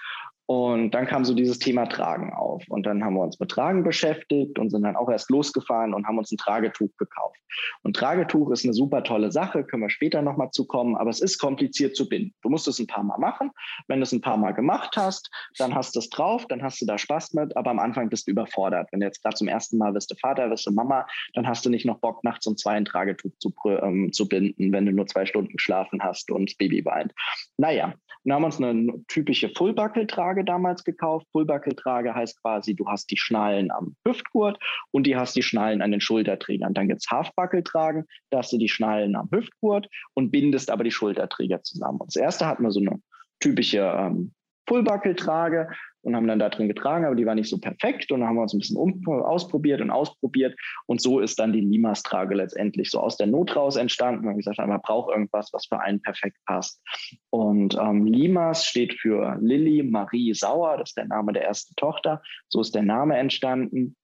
[0.51, 2.65] Und dann kam so dieses Thema Tragen auf.
[2.67, 6.05] Und dann haben wir uns mit Tragen beschäftigt und sind dann auch erst losgefahren und
[6.05, 7.39] haben uns ein Tragetuch gekauft.
[7.83, 11.37] Und Tragetuch ist eine super tolle Sache, können wir später nochmal zukommen, aber es ist
[11.37, 12.33] kompliziert zu binden.
[12.41, 13.51] Du musst es ein paar Mal machen.
[13.87, 16.81] Wenn du es ein paar Mal gemacht hast, dann hast du es drauf, dann hast
[16.81, 18.89] du da Spaß mit, aber am Anfang bist du überfordert.
[18.91, 21.65] Wenn du jetzt gerade zum ersten Mal wirst du Vater, wirst du Mama, dann hast
[21.65, 24.91] du nicht noch Bock, nachts um zwei ein Tragetuch zu, ähm, zu binden, wenn du
[24.91, 27.13] nur zwei Stunden geschlafen hast und das Baby weint.
[27.55, 27.93] Naja,
[28.23, 31.27] dann haben uns eine typische Fullbuckle-Trage damals gekauft.
[31.31, 34.59] Fullbuckle-Trage heißt quasi, du hast die Schnallen am Hüftgurt
[34.91, 36.73] und die hast die Schnallen an den Schulterträgern.
[36.73, 40.91] Dann gibt es Halfbuckle-Tragen, da hast du die Schnallen am Hüftgurt und bindest aber die
[40.91, 41.99] Schulterträger zusammen.
[41.99, 43.01] Und das erste hatten wir so eine
[43.39, 44.33] typische ähm,
[44.71, 45.67] Fullbuckle-Trage
[46.03, 48.37] und haben dann da drin getragen, aber die war nicht so perfekt und dann haben
[48.37, 52.89] wir uns ein bisschen um, ausprobiert und ausprobiert und so ist dann die Limas-Trage letztendlich
[52.89, 54.25] so aus der Not raus entstanden.
[54.25, 56.81] Man gesagt, man braucht irgendwas, was für einen perfekt passt.
[57.29, 62.21] Und ähm, Limas steht für Lilly Marie Sauer, das ist der Name der ersten Tochter.
[62.47, 63.97] So ist der Name entstanden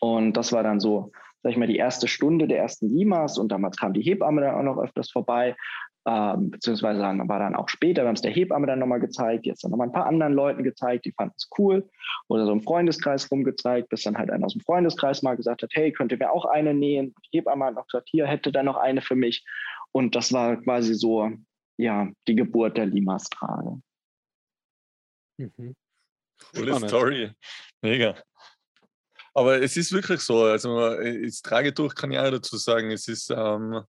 [0.00, 1.10] und das war dann so
[1.42, 4.56] sag ich mal, die erste Stunde der ersten Limas und damals kam die Hebamme dann
[4.56, 5.54] auch noch öfters vorbei
[6.06, 9.64] ähm, beziehungsweise war dann auch später, wir haben es der Hebamme dann nochmal gezeigt, jetzt
[9.64, 11.88] dann nochmal ein paar anderen Leuten gezeigt, die fanden es cool
[12.28, 15.70] oder so im Freundeskreis rumgezeigt, bis dann halt einer aus dem Freundeskreis mal gesagt hat,
[15.72, 17.12] hey, könnt ihr mir auch eine nähen?
[17.26, 19.44] Die Hebamme hat noch gesagt, hier hätte da noch eine für mich
[19.90, 21.32] und das war quasi so,
[21.76, 23.80] ja, die Geburt der Limas-Trage.
[25.38, 25.74] Mhm.
[26.54, 27.32] Coole Story,
[27.82, 28.14] mega.
[29.34, 33.30] Aber es ist wirklich so, also das Tragetuch kann ich auch dazu sagen, es ist
[33.30, 33.82] ähm,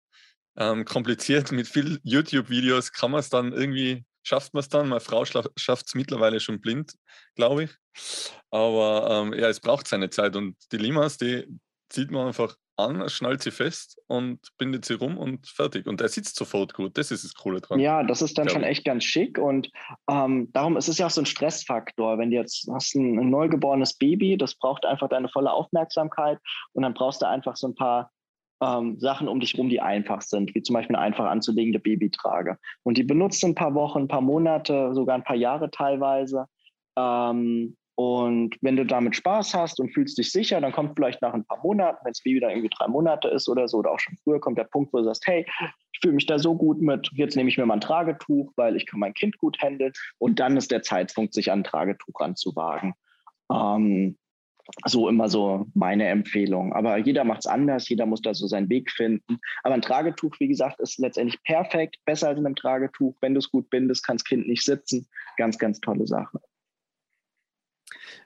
[0.57, 1.51] ähm, kompliziert.
[1.51, 4.89] Mit vielen YouTube-Videos kann man es dann irgendwie, schafft man es dann.
[4.89, 6.93] Meine Frau schafft es mittlerweile schon blind,
[7.35, 7.71] glaube ich.
[8.51, 10.35] Aber ähm, ja, es braucht seine Zeit.
[10.35, 11.45] Und die Limas, die
[11.89, 15.87] zieht man einfach an, schnallt sie fest und bindet sie rum und fertig.
[15.87, 16.97] Und der sitzt sofort gut.
[16.97, 17.79] Das ist das Coole dran.
[17.79, 19.39] Ja, das ist dann schon echt ganz schick.
[19.39, 19.71] Und
[20.09, 22.17] ähm, darum ist es ja auch so ein Stressfaktor.
[22.19, 26.39] Wenn du jetzt hast ein, ein neugeborenes Baby, das braucht einfach deine volle Aufmerksamkeit.
[26.73, 28.11] Und dann brauchst du einfach so ein paar
[28.61, 32.57] ähm, Sachen um dich herum, die einfach sind, wie zum Beispiel eine einfach anzulegende Babytrage.
[32.83, 36.45] Und die benutzt ein paar Wochen, ein paar Monate, sogar ein paar Jahre teilweise.
[36.97, 41.33] Ähm, und wenn du damit Spaß hast und fühlst dich sicher, dann kommt vielleicht nach
[41.33, 43.99] ein paar Monaten, wenn das Baby dann irgendwie drei Monate ist oder so, oder auch
[43.99, 45.47] schon früher, kommt der Punkt, wo du sagst, hey,
[45.91, 48.75] ich fühle mich da so gut mit, jetzt nehme ich mir mal ein Tragetuch, weil
[48.75, 49.93] ich kann mein Kind gut handeln.
[50.19, 52.93] Und dann ist der Zeitpunkt, sich an ein Tragetuch ranzuwagen.
[53.51, 54.15] Ähm,
[54.85, 56.73] so immer so meine Empfehlung.
[56.73, 59.39] Aber jeder macht es anders, jeder muss da so seinen Weg finden.
[59.63, 63.15] Aber ein Tragetuch, wie gesagt, ist letztendlich perfekt, besser als in einem Tragetuch.
[63.21, 65.07] Wenn du es gut bindest, kann das Kind nicht sitzen.
[65.37, 66.39] Ganz, ganz tolle Sache.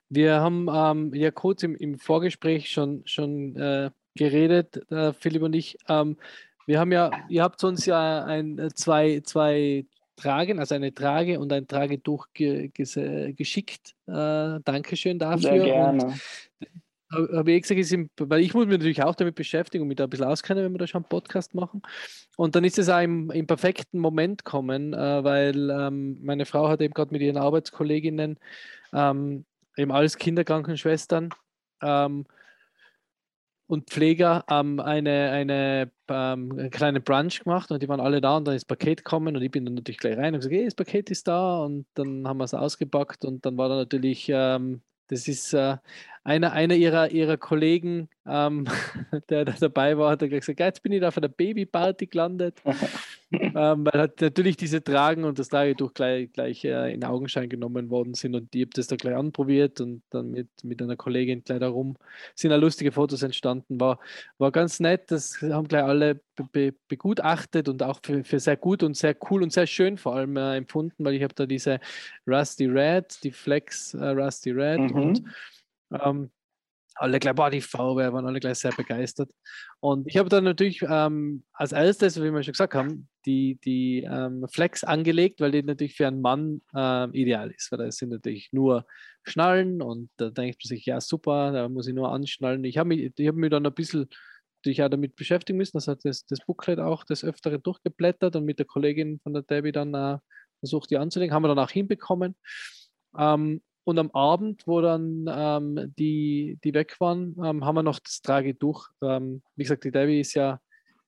[0.10, 5.56] Wir haben ähm, ja kurz im, im, Vorgespräch schon, schon äh, geredet, äh, Philipp und
[5.56, 5.78] ich.
[5.88, 6.18] Ähm,
[6.66, 9.86] wir haben ja, ihr habt uns ja ein, zwei, zwei
[10.22, 13.96] Tragen, also eine Trage und ein Tragetuch ge geschickt.
[14.08, 15.40] Äh, Dankeschön dafür.
[15.40, 16.16] Sehr gerne.
[17.12, 19.98] Habe ich gesagt, ist im, weil ich muss mich natürlich auch damit beschäftigen und mich
[19.98, 21.82] da ein bisschen auskennen, wenn wir da schon einen Podcast machen.
[22.38, 26.70] Und dann ist es auch im, im perfekten Moment kommen, äh, weil ähm, meine Frau
[26.70, 28.38] hat eben gerade mit ihren Arbeitskolleginnen
[28.94, 31.30] ähm, eben alles Kinderkrankenschwestern.
[31.82, 32.26] Ähm,
[33.72, 38.46] und Pfleger ähm, eine, eine ähm, kleine Brunch gemacht und die waren alle da und
[38.46, 40.76] dann ist Paket gekommen und ich bin dann natürlich gleich rein und gesagt, hey, das
[40.76, 41.64] Paket ist da.
[41.64, 45.78] Und dann haben wir es ausgepackt und dann war da natürlich ähm, das ist äh,
[46.24, 48.66] einer, einer ihrer, ihrer Kollegen, ähm,
[49.30, 52.62] der, der, dabei war, hat gesagt, jetzt bin ich da auf einer Babyparty gelandet.
[53.32, 57.90] ähm, weil halt natürlich diese Tragen und das Tragetuch gleich, gleich äh, in Augenschein genommen
[57.90, 61.44] worden sind und die habe das da gleich anprobiert und dann mit, mit einer Kollegin
[61.44, 61.96] gleich darum
[62.36, 63.80] sind auch lustige Fotos entstanden.
[63.80, 64.00] War,
[64.38, 66.20] war ganz nett, das haben gleich alle
[66.52, 70.16] be, begutachtet und auch für, für sehr gut und sehr cool und sehr schön vor
[70.16, 71.80] allem äh, empfunden, weil ich habe da diese
[72.28, 74.92] Rusty Red, die Flex äh, Rusty Red mhm.
[74.92, 75.24] und
[75.92, 76.32] ähm,
[76.96, 79.32] alle gleich, boah, die Farbe, waren alle gleich sehr begeistert.
[79.80, 84.04] Und ich habe dann natürlich ähm, als erstes, wie wir schon gesagt haben, die, die
[84.04, 88.10] ähm, Flex angelegt, weil die natürlich für einen Mann ähm, ideal ist, weil da sind
[88.10, 88.86] natürlich nur
[89.24, 92.64] Schnallen und da denkt man sich, ja super, da muss ich nur anschnallen.
[92.66, 94.08] Ich habe mich, hab mich dann ein bisschen
[94.60, 98.46] natürlich auch damit beschäftigen müssen, das hat das, das Booklet auch des Öfteren durchgeblättert und
[98.46, 100.20] mit der Kollegin von der Debbie dann äh,
[100.60, 102.36] versucht, die anzulegen, haben wir dann auch hinbekommen.
[103.18, 108.00] Ähm, und am Abend, wo dann ähm, die, die weg waren, ähm, haben wir noch
[108.00, 108.90] das Tragetuch.
[109.02, 110.60] Ähm, wie gesagt, die Debbie ist ja,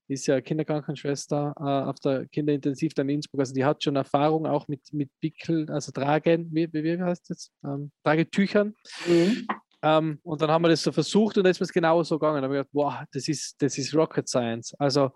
[0.07, 3.41] ist ja Kinderkrankenschwester äh, auf der Kinderintensiv dann in Innsbruck.
[3.41, 7.51] Also die hat schon Erfahrung auch mit, mit Wickeln, also Tragen, wie, wie heißt das?
[7.63, 8.73] Ähm, Tragetüchern.
[9.07, 9.47] Mhm.
[9.83, 12.41] Ähm, und dann haben wir das so versucht und dann ist es genau so gegangen.
[12.41, 14.73] Da haben wir gedacht, wow, das ist, das ist Rocket Science.
[14.79, 15.11] Also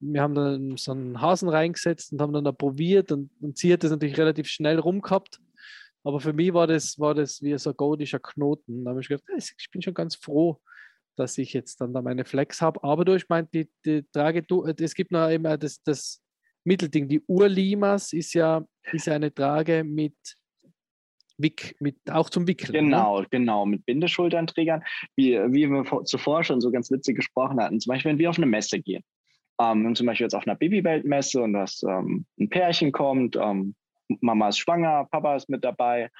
[0.00, 3.72] wir haben dann so einen Hasen reingesetzt und haben dann da probiert und, und sie
[3.72, 5.40] hat das natürlich relativ schnell rumgehabt
[6.04, 8.84] aber für mich war das, war das wie so ein goldischer Knoten.
[8.84, 10.60] Da habe ich gedacht, ich bin schon ganz froh,
[11.16, 12.82] dass ich jetzt dann da meine Flex habe.
[12.84, 14.44] Aber du, ich meine, die, die Trage,
[14.78, 16.22] es gibt noch immer das, das
[16.64, 17.08] Mittelding.
[17.08, 20.14] Die Urlimas ist ja, ist ja eine Trage mit,
[21.38, 22.72] Wick, mit auch zum Wickeln.
[22.72, 22.78] Ne?
[22.80, 23.26] Genau, ne?
[23.30, 24.82] genau, mit Bindeschulternträgern,
[25.16, 27.80] wie, wie wir zuvor schon so ganz witzig gesprochen hatten.
[27.80, 29.02] Zum Beispiel, wenn wir auf eine Messe gehen.
[29.58, 33.74] Ähm, zum Beispiel jetzt auf einer Babyweltmesse und das ähm, ein Pärchen kommt, ähm,
[34.22, 36.10] Mama ist schwanger, Papa ist mit dabei.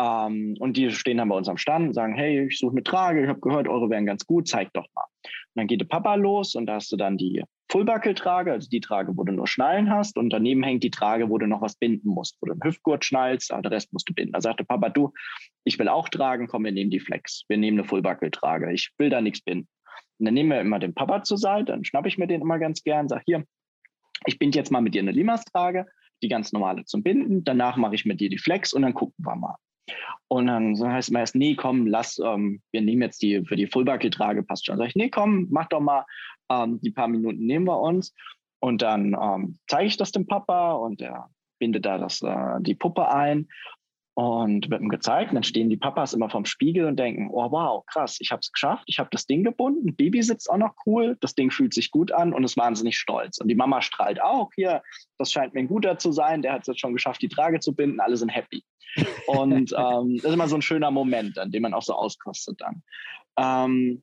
[0.00, 2.82] Ähm, und die stehen dann bei uns am Stand und sagen, hey, ich suche eine
[2.82, 5.04] Trage, ich habe gehört, eure wären ganz gut, zeig doch mal.
[5.22, 8.80] Und dann geht der Papa los und da hast du dann die Fullbuckle-Trage, also die
[8.80, 11.76] Trage, wo du nur Schnallen hast und daneben hängt die Trage, wo du noch was
[11.76, 14.32] binden musst, wo du einen Hüftgurt schnallst, aber den Rest musst du binden.
[14.32, 15.12] Da sagte Papa, du,
[15.64, 19.10] ich will auch tragen, komm, wir nehmen die Flex, wir nehmen eine Fullbuckle-Trage, ich will
[19.10, 19.68] da nichts binden.
[20.18, 22.58] Und dann nehmen wir immer den Papa zur Seite, dann schnappe ich mir den immer
[22.58, 23.44] ganz gern, sag hier,
[24.26, 25.86] ich binde jetzt mal mit dir eine Limas-Trage
[26.22, 27.44] die ganz normale zum Binden.
[27.44, 29.56] Danach mache ich mit dir die Flex und dann gucken wir mal.
[30.28, 33.66] Und dann heißt es meist, nee, komm, lass, ähm, wir nehmen jetzt die für die
[33.66, 34.78] Fullbuckle-Trage, passt schon.
[34.78, 36.04] Sag ich, nee, komm, mach doch mal,
[36.50, 38.14] ähm, die paar Minuten nehmen wir uns.
[38.60, 42.74] Und dann ähm, zeige ich das dem Papa und er bindet da das, äh, die
[42.74, 43.48] Puppe ein
[44.14, 45.30] und wird ihm gezeigt.
[45.30, 48.40] Und dann stehen die Papas immer vorm Spiegel und denken, oh wow, krass, ich habe
[48.40, 51.74] es geschafft, ich habe das Ding gebunden, Baby sitzt auch noch cool, das Ding fühlt
[51.74, 53.38] sich gut an und ist wahnsinnig stolz.
[53.38, 54.82] Und die Mama strahlt auch, hier,
[55.18, 57.60] das scheint mir ein guter zu sein, der hat es jetzt schon geschafft, die Trage
[57.60, 58.64] zu binden, alle sind happy.
[59.26, 62.60] Und ähm, das ist immer so ein schöner Moment, an dem man auch so auskostet
[62.60, 62.82] dann.
[63.38, 64.02] Ähm,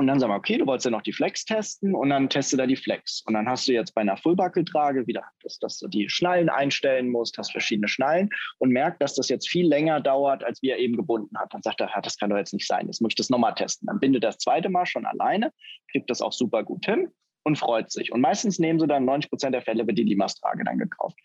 [0.00, 2.56] und dann sagen wir, okay, du wolltest ja noch die Flex testen und dann teste
[2.56, 3.22] da die Flex.
[3.26, 7.10] Und dann hast du jetzt bei einer Fullbuckle-Trage wieder, dass, dass, du die Schnallen einstellen
[7.10, 10.78] musst, hast verschiedene Schnallen und merkt, dass das jetzt viel länger dauert, als wie er
[10.78, 11.52] eben gebunden hat.
[11.52, 13.88] Dann sagt er, das kann doch jetzt nicht sein, jetzt muss ich das nochmal testen.
[13.88, 15.52] Dann bindet das zweite Mal schon alleine,
[15.92, 17.10] kriegt das auch super gut hin
[17.42, 18.10] und freut sich.
[18.10, 21.18] Und meistens nehmen sie dann 90 Prozent der Fälle wird die Limas-Trage dann gekauft.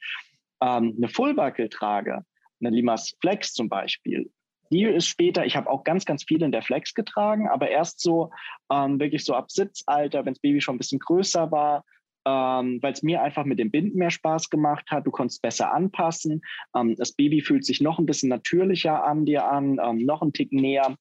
[0.61, 2.25] Ähm, eine Fullbuckle-Trage,
[2.59, 4.29] eine Limas Flex zum Beispiel,
[4.71, 7.99] die ist später, ich habe auch ganz, ganz viel in der Flex getragen, aber erst
[7.99, 8.31] so
[8.71, 11.83] ähm, wirklich so ab Sitzalter, wenn das Baby schon ein bisschen größer war,
[12.25, 15.05] ähm, weil es mir einfach mit dem Binden mehr Spaß gemacht hat.
[15.05, 16.41] Du konntest besser anpassen.
[16.75, 20.33] Ähm, das Baby fühlt sich noch ein bisschen natürlicher an dir an, ähm, noch ein
[20.33, 20.95] Tick näher.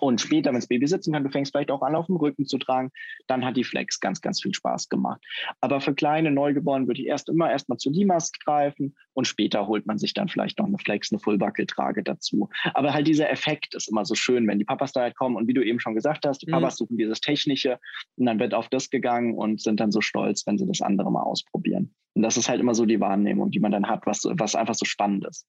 [0.00, 2.46] Und später, wenn das Baby sitzen kann, du fängst vielleicht auch an, auf dem Rücken
[2.46, 2.90] zu tragen,
[3.26, 5.20] dann hat die Flex ganz, ganz viel Spaß gemacht.
[5.60, 9.86] Aber für kleine Neugeborene würde ich erst immer erstmal zu Limas greifen und später holt
[9.86, 12.48] man sich dann vielleicht noch eine Flex, eine Fullbuckle-Trage dazu.
[12.74, 15.48] Aber halt dieser Effekt ist immer so schön, wenn die Papas da halt kommen und
[15.48, 16.52] wie du eben schon gesagt hast, die mhm.
[16.52, 17.78] Papas suchen dieses Technische
[18.16, 21.10] und dann wird auf das gegangen und sind dann so stolz, wenn sie das andere
[21.10, 21.94] mal ausprobieren.
[22.14, 24.74] Und das ist halt immer so die Wahrnehmung, die man dann hat, was, was einfach
[24.74, 25.46] so spannend ist.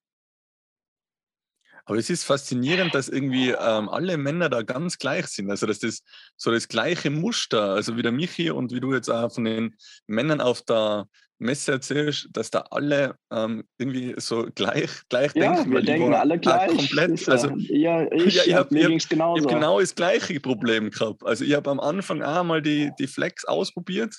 [1.86, 5.50] Aber es ist faszinierend, dass irgendwie ähm, alle Männer da ganz gleich sind.
[5.50, 6.04] Also, dass das
[6.38, 9.76] so das gleiche Muster, also wie der Michi und wie du jetzt auch von den
[10.08, 11.08] Männern auf der
[11.40, 15.72] Messe erzählst, dass da alle ähm, irgendwie so gleich, gleich ja, denken.
[15.72, 16.70] Wir denken alle gleich.
[16.70, 21.26] Komplett, also, ja, ich, ja, ich habe hab, hab genau das gleiche Problem gehabt.
[21.26, 24.16] Also ich habe am Anfang auch mal die, die Flex ausprobiert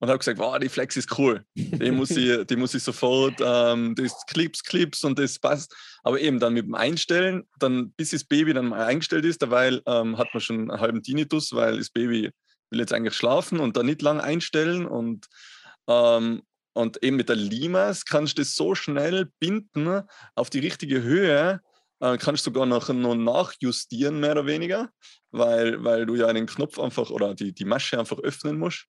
[0.00, 1.44] und habe gesagt, wow, die Flex ist cool.
[1.54, 5.74] Die muss ich, die muss ich sofort, ähm, das Clips, Clips und das passt.
[6.04, 9.82] Aber eben dann mit dem Einstellen, dann bis das Baby dann mal eingestellt ist, derweil
[9.86, 12.30] ähm, hat man schon einen halben Tinnitus, weil das Baby
[12.70, 15.26] will jetzt eigentlich schlafen und dann nicht lang einstellen und
[15.88, 16.42] ähm,
[16.74, 20.02] und eben mit der Limas kannst du das so schnell binden
[20.36, 21.60] auf die richtige Höhe,
[21.98, 24.88] äh, kannst du sogar noch, noch nachjustieren, mehr oder weniger,
[25.32, 28.86] weil, weil du ja den Knopf einfach oder die, die Masche einfach öffnen musst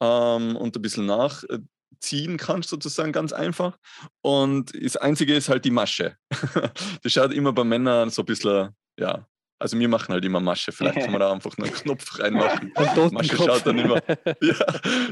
[0.00, 3.78] ähm, und ein bisschen nachziehen kannst, sozusagen ganz einfach.
[4.22, 6.16] Und das Einzige ist halt die Masche.
[7.02, 9.26] das schaut immer bei Männern so ein bisschen, ja,
[9.58, 10.72] also wir machen halt immer Masche.
[10.72, 12.72] Vielleicht kann man da einfach einen Knopf reinmachen.
[13.12, 14.02] Masche schaut dann immer,
[14.42, 14.54] ja,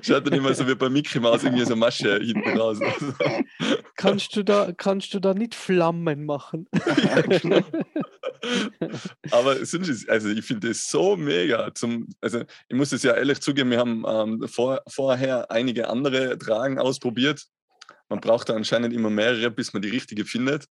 [0.03, 2.79] schaut dann immer so wie bei Mickey Mouse irgendwie so Masche hinten raus.
[3.97, 6.69] kannst du da, kannst du da nicht Flammen machen?
[6.75, 7.61] ja, genau.
[9.31, 11.73] Aber also ich finde es so mega.
[11.75, 16.39] Zum, also ich muss es ja ehrlich zugeben, wir haben ähm, vor, vorher einige andere
[16.39, 17.47] Tragen ausprobiert.
[18.09, 20.67] Man braucht da anscheinend immer mehrere, bis man die richtige findet.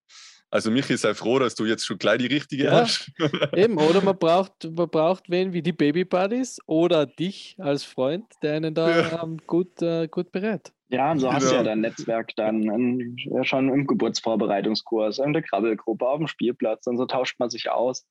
[0.51, 3.09] Also Michi, sei froh, dass du jetzt schon gleich die richtige ja, hast.
[3.55, 8.25] Eben, oder man braucht, man braucht wen wie die Baby Buddies oder dich als Freund,
[8.43, 9.23] der einen da ja.
[9.23, 10.73] ähm, gut, äh, gut berät.
[10.91, 15.31] Ja, und so hast du ja dein Netzwerk dann in, ja, schon im Geburtsvorbereitungskurs, in
[15.31, 18.05] der Krabbelgruppe, auf dem Spielplatz und so tauscht man sich aus.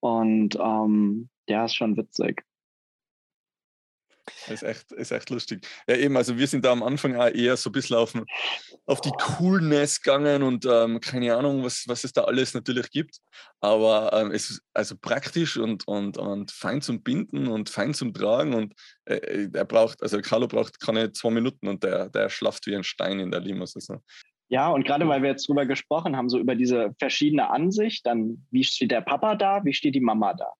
[0.00, 2.42] Und ähm, ja, ist schon witzig.
[4.48, 5.66] Ist echt, ist echt lustig.
[5.86, 8.14] Ja, eben, also wir sind da am Anfang auch eher so ein bisschen auf,
[8.86, 13.18] auf die Coolness gegangen und ähm, keine Ahnung, was, was es da alles natürlich gibt.
[13.60, 18.14] Aber ähm, es ist also praktisch und, und, und fein zum Binden und fein zum
[18.14, 18.54] Tragen.
[18.54, 22.66] Und äh, äh er braucht, also Carlo braucht keine zwei Minuten und der, der schlaft
[22.66, 23.74] wie ein Stein in der Limos.
[23.76, 24.00] Also.
[24.48, 28.46] Ja, und gerade weil wir jetzt drüber gesprochen haben, so über diese verschiedene Ansicht, dann
[28.50, 30.52] wie steht der Papa da, wie steht die Mama da?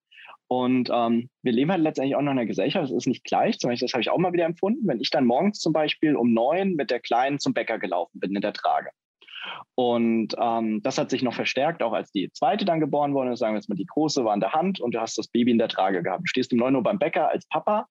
[0.49, 3.59] Und ähm, wir leben halt letztendlich auch noch in einer Gesellschaft, das ist nicht gleich,
[3.59, 6.17] zum Beispiel, das habe ich auch mal wieder empfunden, wenn ich dann morgens zum Beispiel
[6.17, 8.91] um neun mit der Kleinen zum Bäcker gelaufen bin in der Trage.
[9.75, 13.37] Und ähm, das hat sich noch verstärkt, auch als die zweite dann geboren wurde.
[13.37, 15.51] Sagen wir jetzt mal, die große war in der Hand und du hast das Baby
[15.51, 16.23] in der Trage gehabt.
[16.23, 17.87] Du stehst um 9 Uhr beim Bäcker als Papa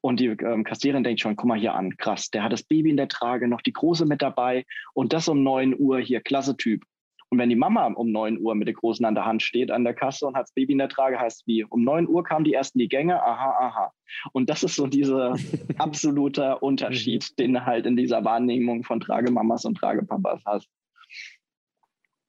[0.00, 2.90] und die ähm, Kassiererin denkt schon, guck mal hier an, krass, der hat das Baby
[2.90, 6.56] in der Trage, noch die Große mit dabei und das um 9 Uhr hier, klasse
[6.56, 6.84] Typ.
[7.32, 9.84] Und wenn die Mama um 9 Uhr mit der Großen an der Hand steht an
[9.84, 12.44] der Kasse und hat das Baby in der Trage, heißt wie, um 9 Uhr kamen
[12.44, 13.92] die ersten die Gänge, aha, aha.
[14.32, 15.34] Und das ist so dieser
[15.78, 17.36] absolute Unterschied, mhm.
[17.36, 20.68] den du halt in dieser Wahrnehmung von Tragemamas und Tragepapas hast.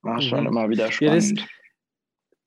[0.00, 0.46] War schon mhm.
[0.46, 1.38] immer wieder spannend.
[1.38, 1.46] Ja,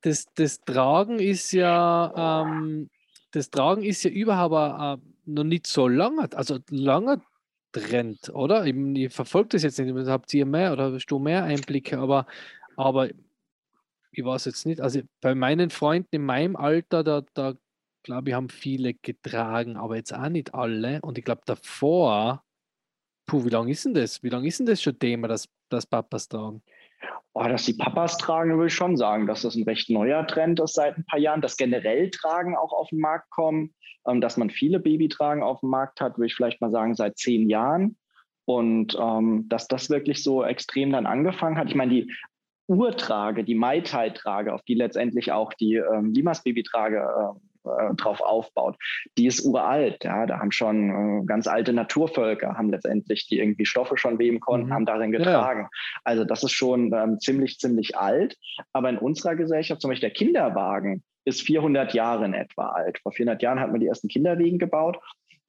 [0.01, 2.89] das, das, das, Tragen ist ja, ähm,
[3.33, 7.21] das Tragen ist ja überhaupt äh, noch nicht so lange, also lange
[7.79, 8.65] Trend, oder?
[8.65, 10.07] Ich, ich verfolge das jetzt nicht.
[10.07, 11.99] Habt ihr mehr oder hast du mehr Einblicke?
[11.99, 12.25] Aber,
[12.75, 13.09] aber
[14.11, 14.81] ich weiß jetzt nicht.
[14.81, 17.53] Also bei meinen Freunden in meinem Alter, da, da
[18.03, 20.99] glaube ich, haben viele getragen, aber jetzt auch nicht alle.
[21.01, 22.43] Und ich glaube, davor,
[23.27, 24.23] puh, wie lange ist denn das?
[24.23, 26.63] Wie lange ist denn das schon Thema, dass, dass Papas tragen?
[27.33, 30.59] Oh, dass die Papas tragen, würde ich schon sagen, dass das ein recht neuer Trend
[30.59, 33.75] ist seit ein paar Jahren, dass generell Tragen auch auf den Markt kommen,
[34.07, 37.17] ähm, dass man viele Babytragen auf dem Markt hat, würde ich vielleicht mal sagen, seit
[37.17, 37.97] zehn Jahren.
[38.45, 41.67] Und ähm, dass das wirklich so extrem dann angefangen hat.
[41.67, 42.13] Ich meine, die
[42.67, 48.21] Urtrage, die Mai Tai-Trage, auf die letztendlich auch die ähm, Limas Babytrage äh, äh, drauf
[48.21, 48.77] aufbaut.
[49.17, 50.03] Die ist uralt.
[50.03, 54.39] Ja, da haben schon äh, ganz alte Naturvölker, haben letztendlich die irgendwie Stoffe schon weben
[54.39, 54.73] konnten, mhm.
[54.73, 55.61] haben darin getragen.
[55.61, 55.69] Ja.
[56.03, 58.37] Also das ist schon ähm, ziemlich, ziemlich alt.
[58.73, 62.99] Aber in unserer Gesellschaft, zum Beispiel der Kinderwagen, ist 400 Jahre in etwa alt.
[62.99, 64.97] Vor 400 Jahren hat man die ersten Kinderwegen gebaut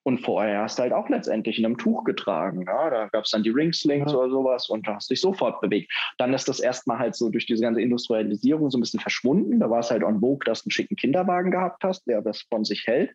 [0.08, 2.64] und vorher hast du halt auch letztendlich in einem Tuch getragen.
[2.66, 2.88] Ja?
[2.88, 4.18] Da gab es dann die Ringslings ja.
[4.18, 5.92] oder sowas und da hast du dich sofort bewegt.
[6.16, 9.60] Dann ist das erstmal halt so durch diese ganze Industrialisierung so ein bisschen verschwunden.
[9.60, 12.40] Da war es halt on vogue, dass du einen schicken Kinderwagen gehabt hast, der das
[12.48, 13.10] von sich hält.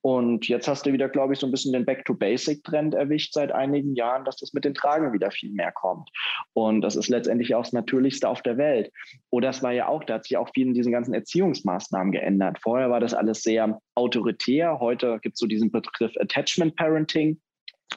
[0.00, 3.94] Und jetzt hast du wieder, glaube ich, so ein bisschen den Back-to-Basic-Trend erwischt seit einigen
[3.94, 6.10] Jahren, dass das mit den Tragen wieder viel mehr kommt.
[6.54, 8.90] Und das ist letztendlich auch das Natürlichste auf der Welt.
[9.30, 12.58] Oder das war ja auch, da hat sich auch viel in diesen ganzen Erziehungsmaßnahmen geändert.
[12.60, 14.78] Vorher war das alles sehr autoritär.
[14.78, 17.40] Heute gibt es so diesen Begriff Attachment Parenting.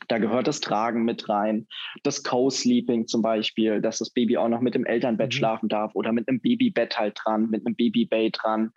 [0.09, 1.67] Da gehört das Tragen mit rein,
[2.03, 5.37] das Co-Sleeping zum Beispiel, dass das Baby auch noch mit dem Elternbett mhm.
[5.37, 8.71] schlafen darf oder mit einem Babybett halt dran, mit einem Babybay dran.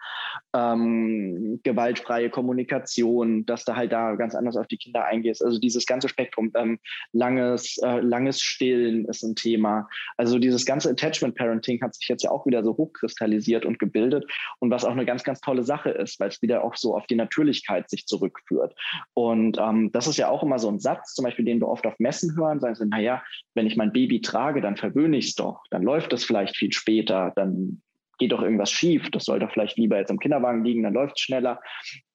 [0.55, 5.43] Ähm, gewaltfreie Kommunikation, dass du halt da ganz anders auf die Kinder eingehst.
[5.43, 6.79] Also dieses ganze Spektrum, ähm,
[7.13, 9.89] langes, äh, langes Stillen ist ein Thema.
[10.19, 14.31] Also dieses ganze Attachment Parenting hat sich jetzt ja auch wieder so hochkristallisiert und gebildet
[14.59, 17.07] und was auch eine ganz, ganz tolle Sache ist, weil es wieder auch so auf
[17.07, 18.75] die Natürlichkeit sich zurückführt.
[19.15, 21.87] Und ähm, das ist ja auch immer so ein Satz, zum Beispiel, den wir oft
[21.87, 23.23] auf Messen hören, sagen sie, naja,
[23.55, 26.73] wenn ich mein Baby trage, dann verwöhne ich es doch, dann läuft es vielleicht viel
[26.73, 27.81] später, dann
[28.23, 31.19] geht doch irgendwas schief, das soll doch vielleicht lieber jetzt im Kinderwagen liegen, dann läuft
[31.19, 31.61] es schneller.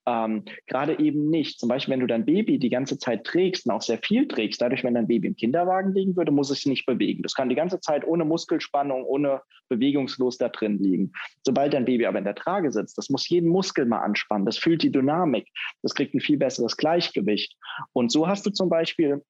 [0.08, 1.60] Ähm, Gerade eben nicht.
[1.60, 4.62] Zum Beispiel, wenn du dein Baby die ganze Zeit trägst und auch sehr viel trägst,
[4.62, 7.24] dadurch, wenn dein Baby im Kinderwagen liegen würde, muss es nicht bewegen.
[7.24, 11.12] Das kann die ganze Zeit ohne Muskelspannung, ohne bewegungslos da drin liegen.
[11.46, 14.46] Sobald dein Baby aber in der Trage sitzt, das muss jeden Muskel mal anspannen.
[14.46, 15.50] Das fühlt die Dynamik.
[15.84, 17.58] Das kriegt ein viel besseres Gleichgewicht.
[17.92, 19.22] Und so hast du zum Beispiel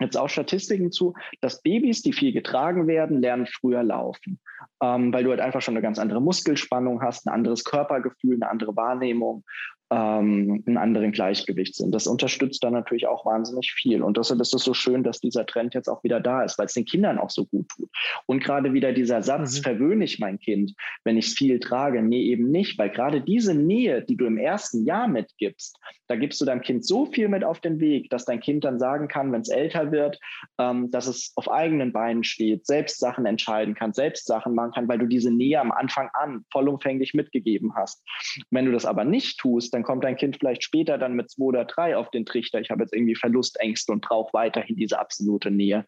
[0.00, 4.38] jetzt auch Statistiken zu, dass Babys, die viel getragen werden, lernen früher laufen,
[4.82, 8.50] ähm, weil du halt einfach schon eine ganz andere Muskelspannung hast, ein anderes Körpergefühl, eine
[8.50, 9.44] andere Wahrnehmung
[9.90, 11.94] ähm, einen anderen Gleichgewicht sind.
[11.94, 14.02] Das unterstützt dann natürlich auch wahnsinnig viel.
[14.02, 16.66] Und deshalb ist es so schön, dass dieser Trend jetzt auch wieder da ist, weil
[16.66, 17.88] es den Kindern auch so gut tut.
[18.26, 19.62] Und gerade wieder dieser Satz, mhm.
[19.62, 22.02] verwöhne ich mein Kind, wenn ich es viel trage?
[22.02, 26.40] Nee, eben nicht, weil gerade diese Nähe, die du im ersten Jahr mitgibst, da gibst
[26.40, 29.32] du deinem Kind so viel mit auf den Weg, dass dein Kind dann sagen kann,
[29.32, 30.18] wenn es älter wird,
[30.58, 34.88] ähm, dass es auf eigenen Beinen steht, selbst Sachen entscheiden kann, selbst Sachen machen kann,
[34.88, 38.02] weil du diese Nähe am Anfang an vollumfänglich mitgegeben hast.
[38.50, 41.44] Wenn du das aber nicht tust, dann kommt dein Kind vielleicht später dann mit zwei
[41.44, 42.60] oder drei auf den Trichter.
[42.60, 45.84] Ich habe jetzt irgendwie Verlustängste und brauche weiterhin diese absolute Nähe.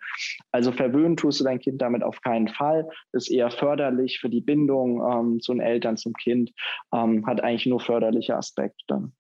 [0.53, 2.87] Also verwöhnen tust du dein Kind damit auf keinen Fall.
[3.13, 6.53] Ist eher förderlich für die Bindung ähm, zu den Eltern, zum Kind.
[6.95, 9.11] Ähm, hat eigentlich nur förderliche Aspekte.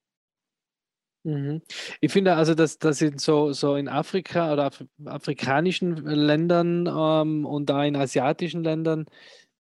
[1.25, 1.63] Mhm.
[2.03, 7.47] Ich finde also, dass das in so, so in Afrika oder Af afrikanischen Ländern ähm,
[7.47, 9.07] und da in asiatischen Ländern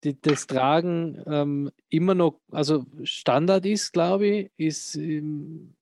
[0.03, 5.73] die, das Tragen ähm, immer noch, also Standard ist, glaube ich, ist, ähm,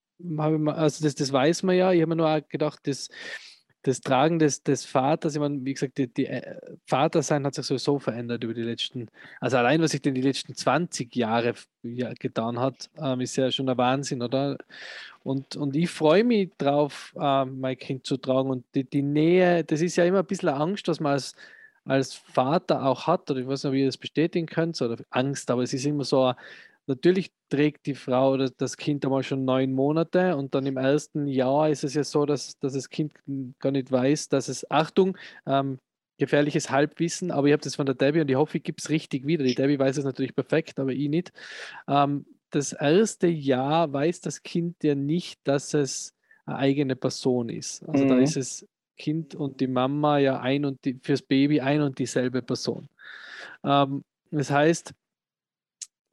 [0.67, 1.91] also das, das weiß man ja.
[1.91, 3.10] Ich habe mir nur gedacht, das,
[3.86, 7.65] das Tragen des, des Vaters, ich meine, wie gesagt, die, die äh, Vatersein hat sich
[7.65, 12.12] sowieso verändert über die letzten, also allein was sich denn die letzten 20 Jahre ja,
[12.13, 14.58] getan hat, ähm, ist ja schon ein Wahnsinn, oder?
[15.23, 19.63] Und, und ich freue mich drauf, ähm, mein Kind zu tragen und die, die Nähe,
[19.63, 21.36] das ist ja immer ein bisschen Angst, was man als
[21.86, 25.50] als Vater auch hat, oder ich weiß nicht, wie ihr das bestätigen könnt, oder Angst,
[25.52, 26.34] aber es ist immer so,
[26.88, 31.28] natürlich trägt die Frau oder das Kind einmal schon neun Monate und dann im ersten
[31.28, 33.13] Jahr ist es ja so, dass, dass das Kind
[33.60, 35.80] gar nicht weiß, dass es, Achtung, ähm,
[36.17, 38.89] gefährliches Halbwissen, aber ich habe das von der Debbie und ich hoffe, ich gebe es
[38.89, 39.43] richtig wieder.
[39.43, 41.34] Die Debbie weiß es natürlich perfekt, aber ich nicht.
[41.88, 46.13] Ähm, das erste Jahr weiß das Kind ja nicht, dass es
[46.45, 47.84] eine eigene Person ist.
[47.88, 48.10] Also mhm.
[48.10, 48.65] da ist es
[48.97, 52.88] Kind und die Mama ja ein und die, fürs Baby ein und dieselbe Person.
[53.63, 54.93] Ähm, das heißt,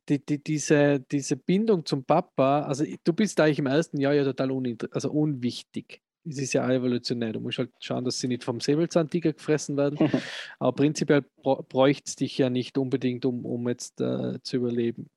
[0.09, 4.25] die, die, diese, diese Bindung zum Papa, also du bist eigentlich im ersten Jahr ja
[4.25, 4.51] total
[4.91, 6.03] also unwichtig.
[6.25, 7.33] Es ist ja evolutionär.
[7.33, 9.99] Du musst halt schauen, dass sie nicht vom Säbelzahntiger gefressen werden.
[10.61, 15.11] Aber prinzipiell bräuchte es dich ja nicht unbedingt, um, um jetzt äh, zu überleben.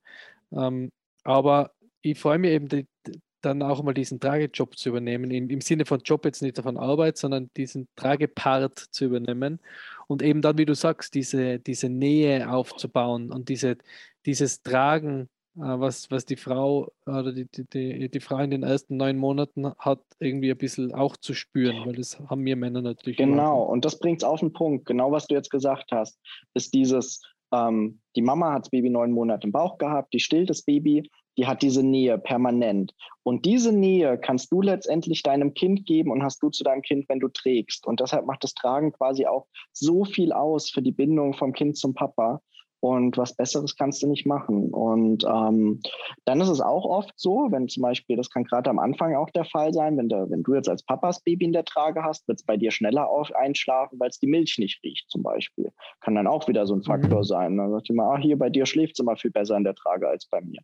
[0.52, 0.92] Ähm,
[1.24, 2.88] aber ich freue mich eben, die,
[3.46, 6.78] dann auch mal diesen Tragejob zu übernehmen, im, im Sinne von Job jetzt nicht von
[6.78, 9.60] Arbeit, sondern diesen Tragepart zu übernehmen
[10.08, 13.78] und eben dann, wie du sagst, diese, diese Nähe aufzubauen und diese,
[14.26, 18.98] dieses Tragen, äh, was, was die Frau oder die, die, die, Frau in den ersten
[18.98, 23.18] neun Monaten hat, irgendwie ein bisschen auch zu spüren, weil das haben wir Männer natürlich.
[23.18, 23.72] Genau, gemacht.
[23.72, 26.20] und das bringt es auf den Punkt, genau was du jetzt gesagt hast,
[26.54, 27.22] ist dieses,
[27.54, 31.10] ähm, die Mama hat das Baby neun Monate im Bauch gehabt, die stillt das Baby
[31.38, 32.94] die hat diese Nähe permanent.
[33.24, 37.10] Und diese Nähe kannst du letztendlich deinem Kind geben und hast du zu deinem Kind,
[37.10, 37.86] wenn du trägst.
[37.88, 41.78] Und deshalb macht das Tragen quasi auch so viel aus für die Bindung vom Kind
[41.78, 42.42] zum Papa.
[42.86, 44.70] Und was Besseres kannst du nicht machen.
[44.70, 45.82] Und ähm,
[46.26, 49.32] dann ist es auch oft so, wenn zum Beispiel, das kann gerade am Anfang auch
[49.32, 52.28] der Fall sein, wenn, der, wenn du jetzt als Papas Baby in der Trage hast,
[52.28, 55.72] wird es bei dir schneller auf, einschlafen, weil es die Milch nicht riecht zum Beispiel.
[56.00, 57.24] Kann dann auch wieder so ein Faktor mhm.
[57.24, 57.58] sein.
[57.58, 60.08] Dann sagt immer, ah, hier bei dir schläft es immer viel besser in der Trage
[60.08, 60.62] als bei mir.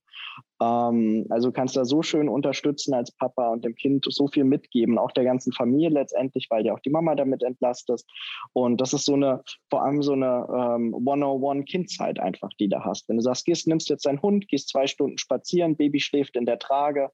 [0.62, 4.44] Ähm, also kannst du da so schön unterstützen als Papa und dem Kind so viel
[4.44, 8.08] mitgeben, auch der ganzen Familie letztendlich, weil ja auch die Mama damit entlastest.
[8.54, 12.84] Und das ist so eine, vor allem so eine ähm, 101-Kindzeit Zeit einfach, die du
[12.84, 13.08] hast.
[13.10, 16.46] Wenn du sagst, gehst, nimmst jetzt deinen Hund, gehst zwei Stunden spazieren, Baby schläft in
[16.46, 17.10] der Trage,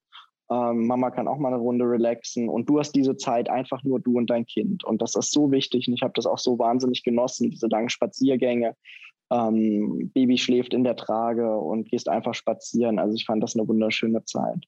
[0.50, 4.00] ähm, Mama kann auch mal eine Runde relaxen und du hast diese Zeit einfach nur
[4.00, 4.84] du und dein Kind.
[4.84, 7.90] Und das ist so wichtig und ich habe das auch so wahnsinnig genossen, diese langen
[7.90, 8.76] Spaziergänge.
[9.30, 12.98] Ähm, Baby schläft in der Trage und gehst einfach spazieren.
[12.98, 14.64] Also ich fand das eine wunderschöne Zeit.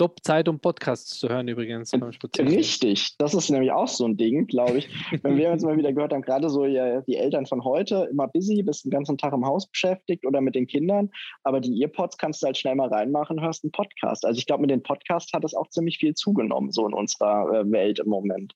[0.00, 1.92] Top-Zeit, um Podcasts zu hören übrigens.
[2.38, 4.88] Richtig, das ist nämlich auch so ein Ding, glaube ich.
[5.22, 8.26] Wenn wir uns mal wieder gehört haben, gerade so ja, die Eltern von heute, immer
[8.26, 11.10] busy, bist den ganzen Tag im Haus beschäftigt oder mit den Kindern,
[11.42, 14.24] aber die Earpods kannst du halt schnell mal reinmachen, hörst einen Podcast.
[14.24, 17.60] Also ich glaube, mit den Podcasts hat es auch ziemlich viel zugenommen, so in unserer
[17.60, 18.54] äh, Welt im Moment.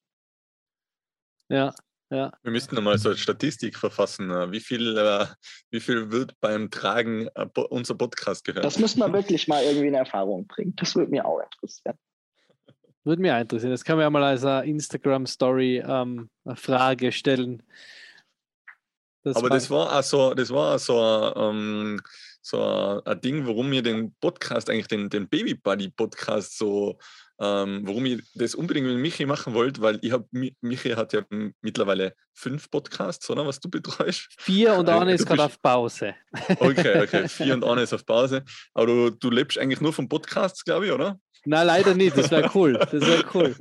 [1.50, 1.74] Ja,
[2.10, 2.32] ja.
[2.42, 4.30] Wir müssten nochmal so eine Statistik verfassen.
[4.30, 5.26] Äh, wie viel, äh,
[5.70, 8.64] wie viel wird beim Tragen äh, unser Podcast gehört?
[8.64, 10.74] Das müssen wir wirklich mal irgendwie in Erfahrung bringen.
[10.76, 11.98] Das würde mich auch interessieren.
[13.04, 13.70] Würde mich auch interessieren.
[13.70, 17.62] Das kann man ja mal als Instagram-Story ähm, eine Frage stellen.
[19.22, 22.00] Das Aber das war also, das war also ähm,
[22.42, 26.98] so ein Ding, warum wir den Podcast, eigentlich den, den Baby Buddy Podcast so,
[27.40, 30.26] ähm, warum ich das unbedingt mit Michi machen wollte, weil ich habe,
[30.60, 31.22] Michi hat ja
[31.60, 34.28] mittlerweile fünf Podcasts, oder was du betreust?
[34.38, 36.14] Vier und einer ist gerade auf Pause.
[36.58, 38.44] Okay, okay, vier und einer ist auf Pause.
[38.72, 41.18] Aber du, du lebst eigentlich nur von Podcasts, glaube ich, oder?
[41.46, 42.16] Nein, leider nicht.
[42.16, 42.72] Das wäre cool.
[42.72, 43.54] Das wäre cool.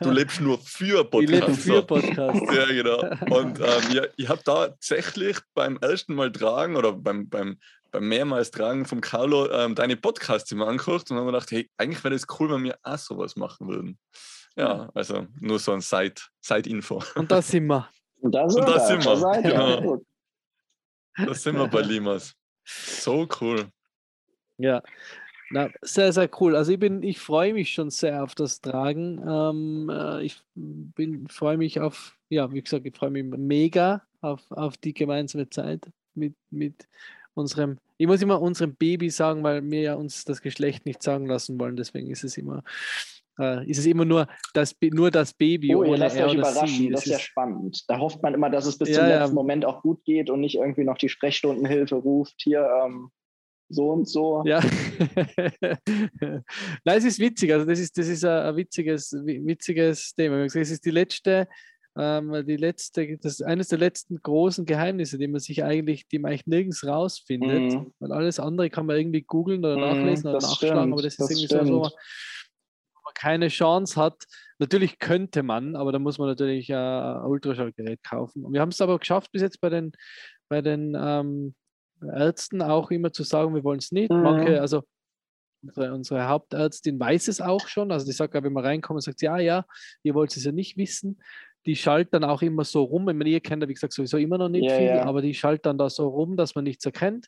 [0.00, 1.58] Du lebst nur für Podcasts.
[1.58, 2.54] Ich lebe für Podcasts.
[2.54, 3.00] Ja, genau.
[3.30, 7.58] Und ähm, ja, ich habe tatsächlich beim ersten Mal tragen oder beim, beim,
[7.92, 11.70] beim mehrmals tragen vom Carlo ähm, deine Podcasts immer angeguckt und habe mir gedacht, hey,
[11.76, 13.98] eigentlich wäre das cool, wenn wir auch sowas machen würden.
[14.56, 17.00] Ja, also nur so ein Side-Info.
[17.00, 17.88] Side und da sind wir.
[18.20, 19.42] Und da sind, und da sind wir.
[19.42, 20.02] Genau.
[21.16, 22.34] Da sind wir bei Limas.
[22.64, 23.70] So cool.
[24.56, 24.82] Ja,
[25.50, 26.56] na, sehr, sehr cool.
[26.56, 29.22] Also ich bin, ich freue mich schon sehr auf das Tragen.
[29.26, 34.50] Ähm, äh, ich bin, freue mich auf, ja, wie gesagt, ich freue mich mega auf,
[34.50, 36.88] auf die gemeinsame Zeit mit, mit
[37.34, 41.26] unserem, ich muss immer unserem Baby sagen, weil wir ja uns das Geschlecht nicht sagen
[41.26, 41.76] lassen wollen.
[41.76, 42.62] Deswegen ist es immer,
[43.38, 45.74] äh, ist es immer nur das, nur das Baby.
[45.74, 46.90] Oh, ihr lasst euch überraschen, sie.
[46.90, 47.84] das ist ja spannend.
[47.88, 49.34] Da hofft man immer, dass es bis ja, zum letzten ja.
[49.34, 52.34] Moment auch gut geht und nicht irgendwie noch die Sprechstundenhilfe ruft.
[52.38, 53.10] Hier, ähm,
[53.72, 54.42] so und so.
[54.44, 54.60] Ja.
[56.84, 57.52] Nein, es ist witzig.
[57.52, 60.44] Also das ist, das ist ein, witziges, witziges Thema.
[60.44, 61.48] Es ist die letzte,
[61.96, 66.18] ähm, die letzte, das ist eines der letzten großen Geheimnisse, die man sich eigentlich, die
[66.18, 67.74] man eigentlich nirgends rausfindet.
[67.74, 67.92] Mhm.
[67.98, 71.12] Weil alles andere kann man irgendwie googeln oder mhm, nachlesen oder nachschlagen, stimmt, aber das
[71.12, 71.66] ist das irgendwie stimmt.
[71.68, 74.24] so, wo man keine Chance hat.
[74.58, 78.44] Natürlich könnte man, aber da muss man natürlich äh, ein Ultraschallgerät kaufen.
[78.44, 79.92] Und wir haben es aber geschafft bis jetzt bei den,
[80.48, 81.54] bei den ähm,
[82.00, 84.10] Ärzten auch immer zu sagen, wir wollen es nicht.
[84.10, 84.22] Mhm.
[84.22, 84.82] Manche, also
[85.62, 87.92] unsere, unsere, Hauptärztin weiß es auch schon.
[87.92, 89.66] Also die sagt, wenn wir reinkommen, sagt sie, ja, ja,
[90.02, 91.20] ihr wollt es ja nicht wissen.
[91.66, 93.08] Die schaltet dann auch immer so rum.
[93.08, 95.04] Ich meine, ihr kennt ja, wie gesagt, sowieso immer noch nicht ja, viel, ja.
[95.04, 97.26] aber die schaltet dann da so rum, dass man nichts erkennt.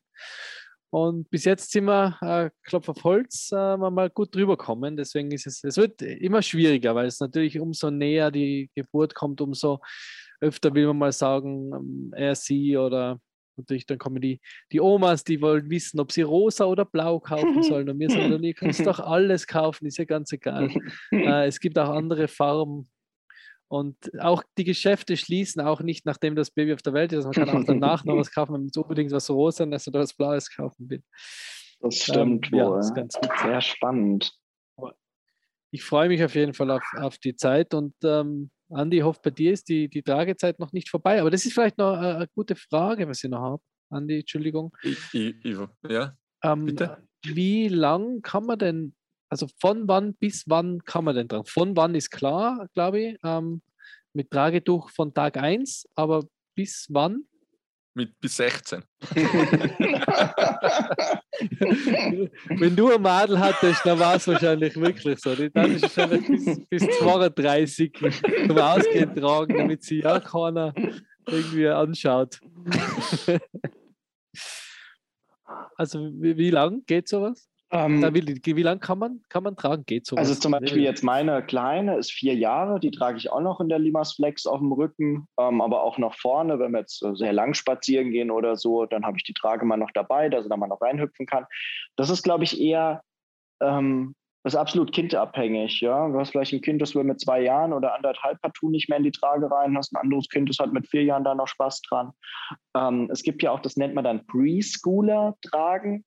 [0.91, 4.97] Und bis jetzt sind wir, äh, Klopf auf Holz, äh, mal gut drüber kommen.
[4.97, 9.41] Deswegen ist es, es wird immer schwieriger, weil es natürlich umso näher die Geburt kommt,
[9.41, 9.80] umso
[10.41, 13.20] öfter will man mal sagen, ähm, er, sie oder
[13.57, 14.41] natürlich, dann kommen die,
[14.72, 17.89] die Omas, die wollen wissen, ob sie rosa oder blau kaufen sollen.
[17.89, 20.68] Und wir sagen, ihr könnt doch alles kaufen, ist ja ganz egal.
[21.12, 22.89] äh, es gibt auch andere Farben.
[23.69, 27.25] Und auch die Geschäfte schließen auch nicht, nachdem das Baby auf der Welt ist.
[27.25, 30.55] Man kann auch danach noch was kaufen, wenn man unbedingt was rosa oder was Blaues
[30.55, 31.03] kaufen will.
[31.81, 32.59] Das stimmt ähm, wohl.
[32.59, 34.33] Ja, das ganz Sehr spannend.
[35.71, 39.21] Ich freue mich auf jeden Fall auf, auf die Zeit und ähm, Andi, ich hoffe,
[39.25, 41.21] bei dir ist die, die Tragezeit noch nicht vorbei.
[41.21, 43.62] Aber das ist vielleicht noch eine, eine gute Frage, was ich noch habe.
[43.91, 44.75] Andi, Entschuldigung.
[44.83, 45.59] Ich, ich,
[45.89, 47.07] ja, ähm, bitte.
[47.25, 48.95] Wie lang kann man denn,
[49.29, 51.45] also von wann bis wann kann man denn dran?
[51.45, 53.62] Von wann ist klar, glaube ich, ähm,
[54.12, 57.25] mit Tragetuch von Tag 1, aber bis wann?
[57.97, 58.83] Mit bis 16.
[62.49, 65.33] Wenn du ein Madel hattest, dann war es wahrscheinlich wirklich so.
[65.35, 67.93] Dann ist es wahrscheinlich bis, bis 32
[68.49, 70.75] zum Ausgehen tragen, damit sie ja keiner
[71.27, 72.41] irgendwie anschaut.
[75.77, 77.49] also wie, wie lang geht sowas?
[77.75, 79.85] Ähm, wie, wie lange kann man, kann man tragen?
[79.85, 80.16] Geht so?
[80.16, 83.68] Also zum Beispiel jetzt meine Kleine ist vier Jahre, die trage ich auch noch in
[83.68, 87.33] der Limas Flex auf dem Rücken, ähm, aber auch noch vorne, wenn wir jetzt sehr
[87.33, 90.68] lang spazieren gehen oder so, dann habe ich die Trage mal noch dabei, dass mal
[90.68, 91.47] noch reinhüpfen kann.
[91.97, 93.03] Das ist, glaube ich, eher
[93.61, 94.14] ähm,
[94.45, 95.81] das ist absolut kindabhängig.
[95.81, 96.07] Ja?
[96.07, 98.99] Du hast vielleicht ein Kind, das will mit zwei Jahren oder anderthalb partout nicht mehr
[98.99, 101.49] in die Trage rein, hast ein anderes Kind, das hat mit vier Jahren da noch
[101.49, 102.12] Spaß dran.
[102.77, 106.05] Ähm, es gibt ja auch, das nennt man dann Preschooler-Tragen.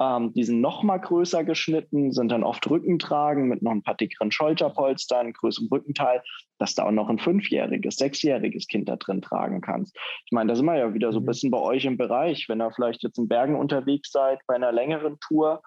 [0.00, 3.96] Ähm, die sind noch mal größer geschnitten, sind dann oft Rückentragen mit noch ein paar
[3.96, 6.22] dickeren Schulterpolstern, größerem Rückenteil,
[6.58, 9.96] dass du auch noch ein fünfjähriges, sechsjähriges Kind da drin tragen kannst.
[10.24, 11.26] Ich meine, da sind wir ja wieder so ein mhm.
[11.26, 12.48] bisschen bei euch im Bereich.
[12.48, 15.62] Wenn ihr vielleicht jetzt in Bergen unterwegs seid, bei einer längeren Tour,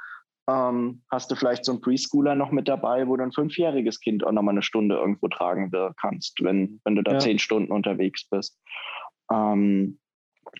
[0.49, 4.25] ähm, hast du vielleicht so einen Preschooler noch mit dabei, wo du ein fünfjähriges Kind
[4.25, 7.19] auch noch mal eine Stunde irgendwo tragen kannst, wenn, wenn du da ja.
[7.19, 8.59] zehn Stunden unterwegs bist.
[9.31, 9.99] Ähm,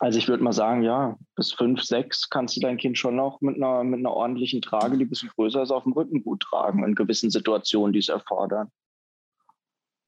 [0.02, 3.40] also ich würde mal sagen, ja, bis fünf, sechs kannst du dein Kind schon noch
[3.40, 6.42] mit einer, mit einer ordentlichen Trage, die ein bisschen größer ist, auf dem Rücken gut
[6.42, 8.72] tragen, in gewissen Situationen, die es erfordern.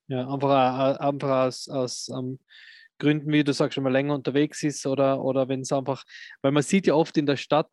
[0.08, 2.40] Ja, einfach, äh, einfach aus, aus um, ähm,
[2.98, 6.04] Gründen, wie du sagst, wenn man länger unterwegs ist oder, oder wenn es einfach,
[6.42, 7.70] weil man sieht ja oft in der Stadt,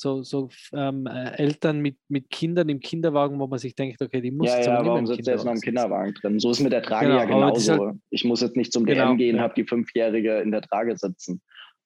[0.00, 4.22] so, so ähm, äh, Eltern mit, mit Kindern im Kinderwagen, wo man sich denkt, okay,
[4.22, 6.40] die muss ja, ja, warum sitzt er jetzt noch im Kinderwagen drin?
[6.40, 7.86] So ist mit der Trage genau, ja genauso.
[7.86, 9.42] Halt, ich muss jetzt nicht zum genau, DM gehen, ja.
[9.42, 11.42] habe die Fünfjährige in der Trage sitzen.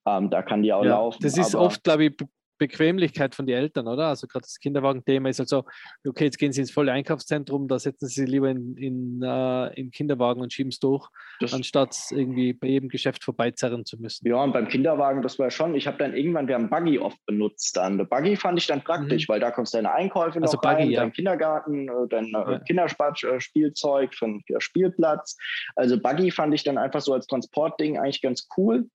[0.06, 1.18] Ähm, da kann die auch ja, laufen.
[1.22, 2.16] Das ist oft, glaube ich,
[2.58, 4.08] Bequemlichkeit von den Eltern, oder?
[4.08, 5.64] Also gerade das Kinderwagen-Thema ist halt so,
[6.06, 9.90] okay, jetzt gehen sie ins volle Einkaufszentrum, da setzen sie lieber in, in, uh, in
[9.90, 11.08] Kinderwagen und schieben es durch,
[11.40, 14.26] das anstatt irgendwie bei jedem Geschäft vorbeizerren zu müssen.
[14.26, 17.18] Ja, und beim Kinderwagen, das war schon, ich habe dann irgendwann, wir haben Buggy oft
[17.26, 17.98] benutzt dann.
[17.98, 19.32] Der Buggy fand ich dann praktisch, mhm.
[19.32, 21.00] weil da kommst du deine Einkäufe also noch Buggy, rein, ja.
[21.00, 22.58] dein Kindergarten, äh, dein äh, ja.
[22.60, 25.36] Kinderspielzeug für den Spielplatz.
[25.76, 28.88] Also Buggy fand ich dann einfach so als Transportding eigentlich ganz cool.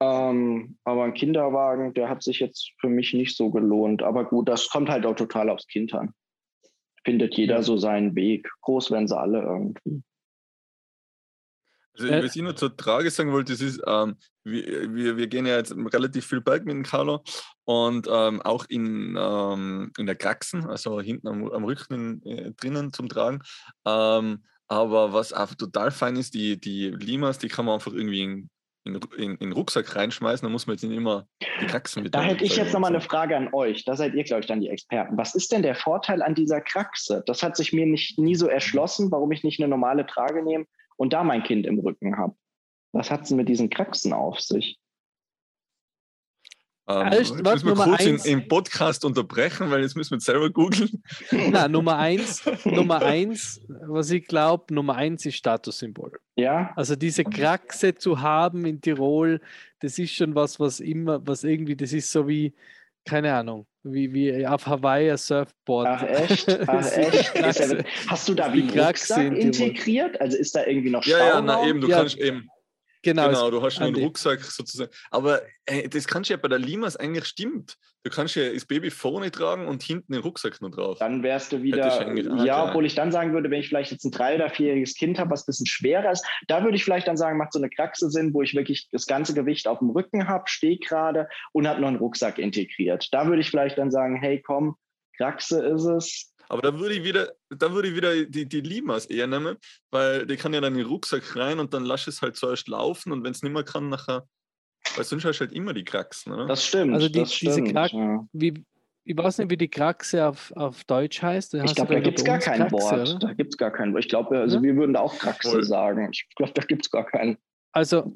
[0.00, 4.02] Ähm, aber ein Kinderwagen, der hat sich jetzt für mich nicht so gelohnt.
[4.02, 6.12] Aber gut, das kommt halt auch total aufs Kind an.
[7.04, 8.48] Findet jeder so seinen Weg.
[8.62, 10.02] Groß werden sie alle irgendwie.
[11.94, 15.46] Also, was ich nur zur Trage sagen wollte, das ist, ähm, wir, wir, wir, gehen
[15.46, 17.24] ja jetzt relativ viel Berg mit dem Carlo
[17.64, 22.92] und ähm, auch in, ähm, in der Kraxen, also hinten am, am Rücken äh, drinnen
[22.92, 23.40] zum Tragen.
[23.84, 28.22] Ähm, aber was einfach total fein ist, die, die Limas, die kann man einfach irgendwie
[28.22, 28.50] in
[28.94, 31.26] in, in, in den Rucksack reinschmeißen, dann muss man jetzt nicht immer
[31.60, 32.14] die Kraxen mit.
[32.14, 33.84] Da hätte ich jetzt nochmal eine Frage an euch.
[33.84, 35.16] Da seid ihr, glaube ich, dann die Experten.
[35.16, 37.22] Was ist denn der Vorteil an dieser Kraxe?
[37.26, 40.66] Das hat sich mir nicht, nie so erschlossen, warum ich nicht eine normale Trage nehme
[40.96, 42.34] und da mein Kind im Rücken habe.
[42.92, 44.78] Was hat es mit diesen Kraxen auf sich?
[46.88, 50.20] Ähm, also, jetzt müssen wir kurz eins, in, im Podcast unterbrechen, weil jetzt müssen wir
[50.20, 51.02] selber googeln.
[51.50, 56.18] Na, Nummer eins, Nummer eins, was ich glaube, Nummer eins ist Statussymbol.
[56.36, 56.72] Ja.
[56.76, 59.40] Also diese Kraxe zu haben in Tirol,
[59.80, 62.54] das ist schon was, was immer, was irgendwie, das ist so wie,
[63.04, 65.88] keine Ahnung, wie, wie auf Hawaii ein Surfboard.
[65.88, 66.58] Ach echt?
[66.66, 67.34] Ach echt?
[68.06, 70.18] Hast du da wie Rucksack integriert?
[70.22, 71.46] Also ist da irgendwie noch Stauraum?
[71.46, 71.98] Ja, ja, na eben, du ja.
[71.98, 72.48] kannst eben
[73.02, 74.90] Genau, genau du hast einen Rucksack sozusagen.
[75.10, 77.76] Aber hey, das kannst du ja bei der Limas eigentlich stimmt.
[78.04, 80.98] Du kannst ja das Baby vorne tragen und hinten den Rucksack nur drauf.
[80.98, 84.10] Dann wärst du wieder, ja, obwohl ich dann sagen würde, wenn ich vielleicht jetzt ein
[84.10, 87.16] drei- oder vierjähriges Kind habe, was ein bisschen schwerer ist, da würde ich vielleicht dann
[87.16, 90.28] sagen, macht so eine Kraxe Sinn, wo ich wirklich das ganze Gewicht auf dem Rücken
[90.28, 93.08] habe, stehe gerade und habe noch einen Rucksack integriert.
[93.12, 94.76] Da würde ich vielleicht dann sagen, hey komm,
[95.16, 99.06] Kraxe ist es, aber da würde ich wieder, da würde ich wieder die, die Limas
[99.06, 99.56] eher nehmen,
[99.90, 102.68] weil die kann ja dann in den Rucksack rein und dann lass es halt zuerst
[102.68, 104.26] laufen und wenn es nicht mehr kann, nachher,
[104.96, 106.46] weil sonst hast du halt immer die Kraxen, oder?
[106.46, 106.94] Das stimmt.
[106.94, 108.26] Also die, das diese stimmt, Krax, ja.
[108.32, 108.64] wie,
[109.08, 111.54] ich weiß nicht, wie die Kraxe auf, auf Deutsch heißt.
[111.54, 113.08] ich glaube, da gibt es gar kein Kraxe, Wort.
[113.08, 113.18] Oder?
[113.18, 114.04] Da gibt es gar kein Wort.
[114.04, 114.62] Ich glaube, also ja?
[114.62, 115.64] wir würden da auch Kraxe Voll.
[115.64, 116.10] sagen.
[116.12, 117.38] Ich glaube, da gibt es gar keinen.
[117.72, 118.12] Also,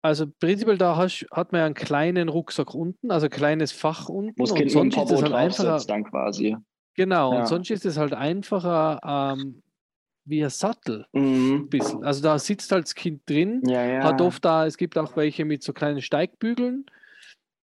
[0.00, 4.08] also prinzipiell da hast, hat man ja einen kleinen Rucksack unten, also ein kleines Fach
[4.08, 4.32] unten.
[4.38, 6.56] Wo das Kind und sonst ist halt einfacher, dann quasi.
[6.94, 7.40] Genau, ja.
[7.40, 9.00] und sonst ist es halt einfacher
[9.36, 9.62] ähm,
[10.24, 11.06] wie ein Sattel.
[11.12, 11.68] Mhm.
[11.68, 12.04] Bisschen.
[12.04, 14.04] Also da sitzt halt das Kind drin, ja, ja.
[14.04, 16.86] hat oft da, es gibt auch welche mit so kleinen Steigbügeln,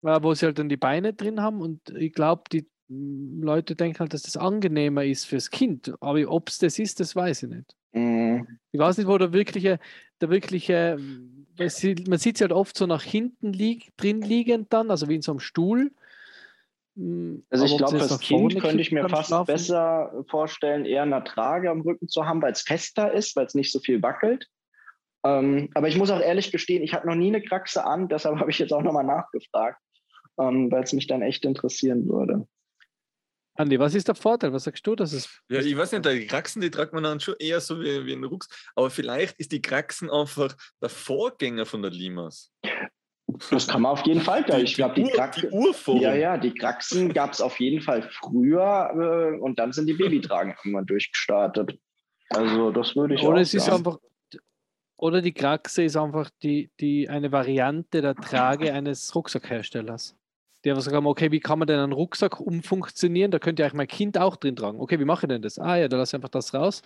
[0.03, 3.75] äh, wo sie halt dann die Beine drin haben und ich glaube, die mm, Leute
[3.75, 5.93] denken halt, dass das angenehmer ist fürs Kind.
[5.99, 7.75] Aber ob es das ist, das weiß ich nicht.
[7.91, 8.59] Mhm.
[8.71, 9.79] Ich weiß nicht, wo der wirkliche,
[10.21, 10.97] der wirkliche,
[11.57, 15.21] man sieht es halt oft so nach hinten lieg, drin liegend dann, also wie in
[15.21, 15.91] so einem Stuhl.
[16.97, 19.45] Hm, also ich glaube, das Kind könnte ich mir fast schlafen?
[19.45, 23.53] besser vorstellen, eher eine Trage am Rücken zu haben, weil es fester ist, weil es
[23.53, 24.47] nicht so viel wackelt.
[25.23, 28.39] Ähm, aber ich muss auch ehrlich gestehen, ich hatte noch nie eine Kraxe an, deshalb
[28.39, 29.79] habe ich jetzt auch nochmal nachgefragt,
[30.39, 32.47] ähm, weil es mich dann echt interessieren würde.
[33.59, 34.53] Andi, was ist der Vorteil?
[34.53, 34.95] Was sagst du?
[34.95, 37.79] Dass es ja, ich weiß nicht, die Kraxen, die tragt man dann schon eher so
[37.81, 38.47] wie, wie ein Rucks.
[38.75, 42.51] Aber vielleicht ist die Kraxen einfach der Vorgänger von der Limas.
[43.49, 44.43] Das kann man auf jeden Fall.
[44.43, 48.01] Die, ich glaube, die, die, die Ja, ja, die Kraxen gab es auf jeden Fall
[48.01, 48.91] früher
[49.35, 51.77] äh, und dann sind die Babytragen irgendwann durchgestartet.
[52.29, 53.63] Also das würde ich oder auch es sagen.
[53.63, 53.97] Ist einfach,
[54.97, 60.15] oder die Kraxe ist einfach die, die, eine Variante der Trage eines Rucksackherstellers.
[60.63, 63.29] Die einfach sagen, okay, wie kann man denn einen Rucksack umfunktionieren?
[63.29, 64.79] Da könnte ja eigentlich mein Kind auch drin tragen.
[64.79, 65.59] Okay, wie mache ich denn das?
[65.59, 66.81] Ah ja, da lasse ich einfach das raus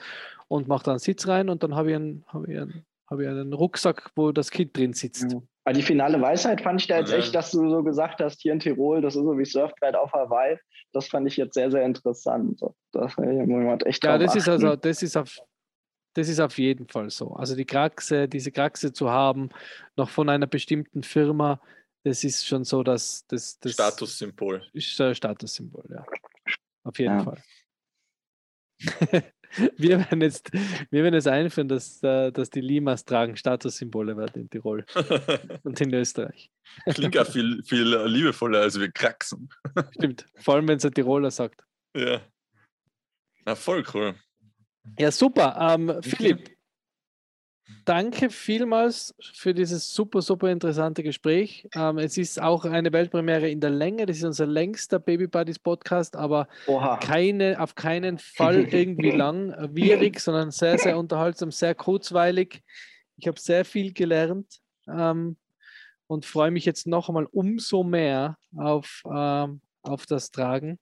[0.50, 3.20] und mache da einen Sitz rein und dann habe ich, einen, hab ich, einen, hab
[3.20, 5.32] ich einen Rucksack, wo das Kind drin sitzt.
[5.32, 5.42] Ja.
[5.64, 8.54] Aber die finale Weisheit fand ich da jetzt echt, dass du so gesagt hast, hier
[8.54, 10.58] in Tirol, das ist so wie Surfbrett auf Hawaii.
[10.92, 12.60] Das fand ich jetzt sehr, sehr interessant.
[12.92, 15.38] Das hat echt Ja, das ist also, das ist auf,
[16.14, 17.34] das ist auf jeden Fall so.
[17.34, 19.50] Also die Kraxe, diese Kraxe zu haben,
[19.96, 21.62] noch von einer bestimmten Firma,
[22.04, 24.66] das ist schon so, dass das, das Statussymbol.
[24.74, 26.04] Ist ein Statussymbol, ja.
[26.84, 27.24] Auf jeden ja.
[27.24, 27.44] Fall.
[29.78, 34.44] wir werden jetzt, wir werden jetzt einführen, dass, äh, dass die Limas tragen Statussymbole werden
[34.44, 34.86] in Tirol
[35.64, 36.50] und in Österreich.
[36.86, 39.50] Klingt auch viel, viel liebevoller als wir Kraxen.
[39.92, 41.64] Stimmt, vor allem wenn es ein Tiroler sagt.
[41.96, 42.22] Ja.
[43.46, 44.16] Na, voll cool.
[44.98, 45.58] Ja, super.
[45.60, 46.50] Ähm, Philipp,
[47.86, 51.68] danke vielmals für dieses super, super interessante Gespräch.
[51.76, 54.06] Ähm, es ist auch eine Weltpremiere in der Länge.
[54.06, 56.48] Das ist unser längster Baby Buddies Podcast, aber
[57.00, 62.62] keine, auf keinen Fall irgendwie langwierig, sondern sehr, sehr unterhaltsam, sehr kurzweilig.
[63.18, 64.62] Ich habe sehr viel gelernt.
[64.88, 65.38] Ähm,
[66.12, 70.78] und freue mich jetzt noch einmal umso mehr auf, ähm, auf das Tragen.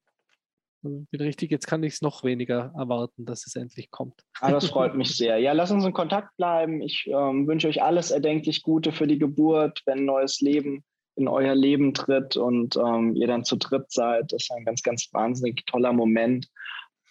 [0.81, 4.23] Bin richtig, jetzt kann ich es noch weniger erwarten, dass es endlich kommt.
[4.39, 5.37] Ah, das freut mich sehr.
[5.37, 6.81] Ja, lass uns in Kontakt bleiben.
[6.81, 10.83] Ich ähm, wünsche euch alles erdenklich Gute für die Geburt, wenn neues Leben
[11.15, 14.31] in euer Leben tritt und ähm, ihr dann zu dritt seid.
[14.31, 16.47] Das ist ein ganz, ganz wahnsinnig toller Moment.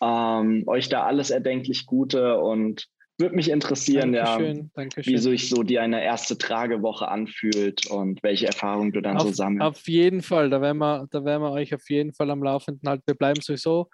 [0.00, 2.88] Ähm, euch da alles erdenklich Gute und
[3.18, 5.12] würde mich interessieren, Dankeschön, ja, Dankeschön.
[5.12, 9.32] wie sich so die eine erste Tragewoche anfühlt und welche Erfahrungen du dann auf, so
[9.32, 9.62] sammelst.
[9.62, 12.88] Auf jeden Fall, da werden, wir, da werden wir euch auf jeden Fall am Laufenden
[12.88, 13.02] halten.
[13.06, 13.88] Wir bleiben sowieso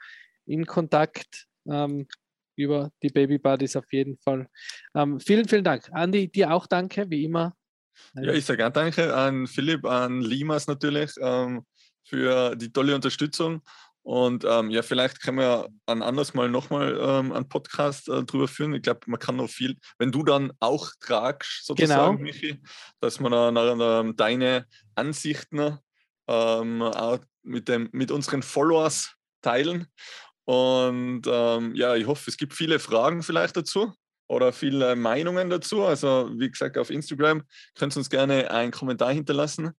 [0.47, 2.07] in Kontakt ähm,
[2.57, 4.47] über die Baby Buddies auf jeden Fall.
[4.95, 5.89] Ähm, vielen, vielen Dank.
[5.93, 7.55] Andi, dir auch danke, wie immer.
[8.15, 11.65] Ja, ich sage auch danke an Philipp, an Limas natürlich ähm,
[12.05, 13.63] für die tolle Unterstützung
[14.05, 18.49] und ähm, ja, vielleicht können wir ein anderes Mal nochmal ähm, einen Podcast äh, drüber
[18.49, 18.75] führen.
[18.75, 22.23] Ich glaube, man kann noch viel, wenn du dann auch tragst, sozusagen, genau.
[22.23, 22.61] Michi,
[23.01, 25.79] dass man dann, dann deine Ansichten
[26.29, 29.87] ähm, auch mit, dem, mit unseren Followers teilen.
[30.45, 33.95] Und ähm, ja, ich hoffe, es gibt viele Fragen vielleicht dazu
[34.29, 35.83] oder viele Meinungen dazu.
[35.83, 37.43] Also, wie gesagt, auf Instagram
[37.75, 39.73] könnt ihr uns gerne einen Kommentar hinterlassen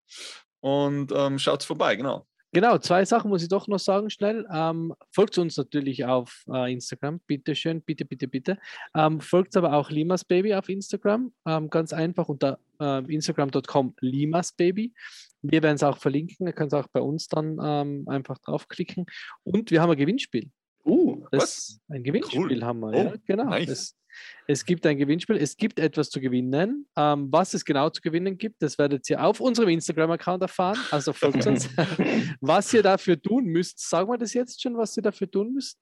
[0.61, 2.27] und ähm, schaut vorbei, genau.
[2.55, 4.47] Genau, zwei Sachen muss ich doch noch sagen schnell.
[4.49, 8.59] Ähm, folgt uns natürlich auf äh, Instagram, bitte schön, bitte, bitte, bitte.
[8.95, 14.53] Ähm, folgt aber auch Limas Baby auf Instagram, ähm, ganz einfach unter äh, instagram.com Limas
[14.53, 14.95] Baby.
[15.43, 19.07] Wir werden es auch verlinken, ihr könnt es auch bei uns dann ähm, einfach draufklicken.
[19.43, 20.49] Und wir haben ein Gewinnspiel.
[20.85, 21.81] Uh, das, was?
[21.89, 22.65] Ein Gewinnspiel cool.
[22.65, 23.45] haben wir, oh, ja, genau.
[23.45, 23.67] Nice.
[23.67, 23.97] Das,
[24.47, 26.87] es gibt ein Gewinnspiel, es gibt etwas zu gewinnen.
[26.97, 30.79] Ähm, was es genau zu gewinnen gibt, das werdet ihr auf unserem Instagram-Account erfahren.
[30.91, 31.69] Also folgt uns.
[32.41, 35.79] was ihr dafür tun müsst, sagen wir das jetzt schon, was ihr dafür tun müsst?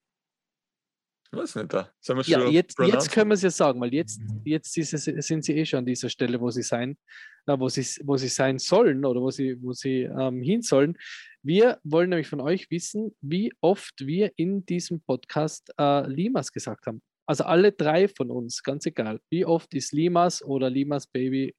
[1.34, 3.80] Ich weiß nicht, da sind wir schon ja, jetzt, jetzt können wir es ja sagen,
[3.80, 6.98] weil jetzt, jetzt es, sind sie eh schon an dieser Stelle, wo sie sein,
[7.46, 10.98] wo sie, wo sie sein sollen oder wo sie, wo sie ähm, hin sollen.
[11.42, 16.86] Wir wollen nämlich von euch wissen, wie oft wir in diesem Podcast äh, Limas gesagt
[16.86, 17.00] haben.
[17.24, 21.56] Also alle drei von uns, ganz egal, wie oft ist Limas oder Limas Baby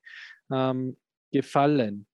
[0.51, 0.97] ähm,
[1.31, 2.05] gefallen?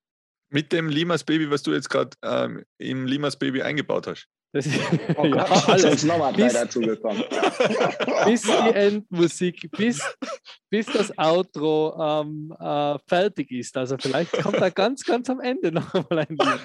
[0.50, 4.30] Mit dem Limas Baby, was du jetzt gerade ähm, im Limas Baby eingebaut hast.
[4.52, 4.80] Das ist,
[5.16, 7.24] oh ja, Gott, alles nochmal drei dazugekommen.
[8.26, 10.02] bis die Endmusik, bis,
[10.70, 13.78] bis das Outro ähm, äh, fertig ist.
[13.78, 16.60] Also vielleicht kommt da ganz, ganz am Ende noch mal ein Lied.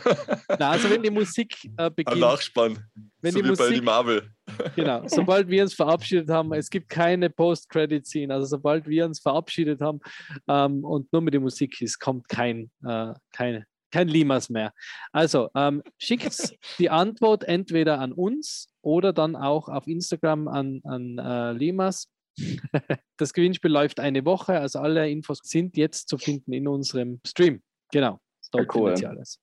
[0.59, 2.17] Na, also wenn die Musik äh, beginnt.
[2.17, 2.79] Ein Nachspann.
[3.21, 4.31] Wenn so die Musik, bei die Marvel.
[4.77, 9.81] Genau, sobald wir uns verabschiedet haben, es gibt keine Post-Credit-Scene, also sobald wir uns verabschiedet
[9.81, 10.01] haben
[10.49, 14.73] ähm, und nur mit der Musik ist, kommt kein, äh, keine, kein Limas mehr.
[15.13, 21.19] Also ähm, schickt die Antwort entweder an uns oder dann auch auf Instagram an, an
[21.19, 22.11] äh, Limas.
[23.17, 27.63] das Gewinnspiel läuft eine Woche, also alle Infos sind jetzt zu finden in unserem Stream.
[27.93, 28.19] Genau,
[28.51, 29.07] dort ja, cool.
[29.07, 29.39] alles.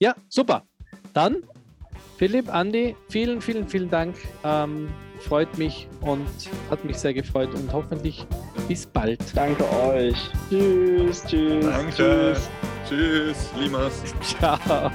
[0.00, 0.64] Ja, super.
[1.12, 1.42] Dann
[2.18, 4.14] Philipp, Andi, vielen, vielen, vielen Dank.
[4.44, 4.88] Ähm,
[5.18, 6.28] freut mich und
[6.70, 8.24] hat mich sehr gefreut und hoffentlich
[8.68, 9.20] bis bald.
[9.34, 10.30] Danke euch.
[10.48, 11.66] Tschüss, tschüss.
[11.66, 12.34] Danke.
[12.34, 12.48] Tschüss.
[12.92, 14.02] Tschüss, Limas.
[14.20, 14.90] Ciao.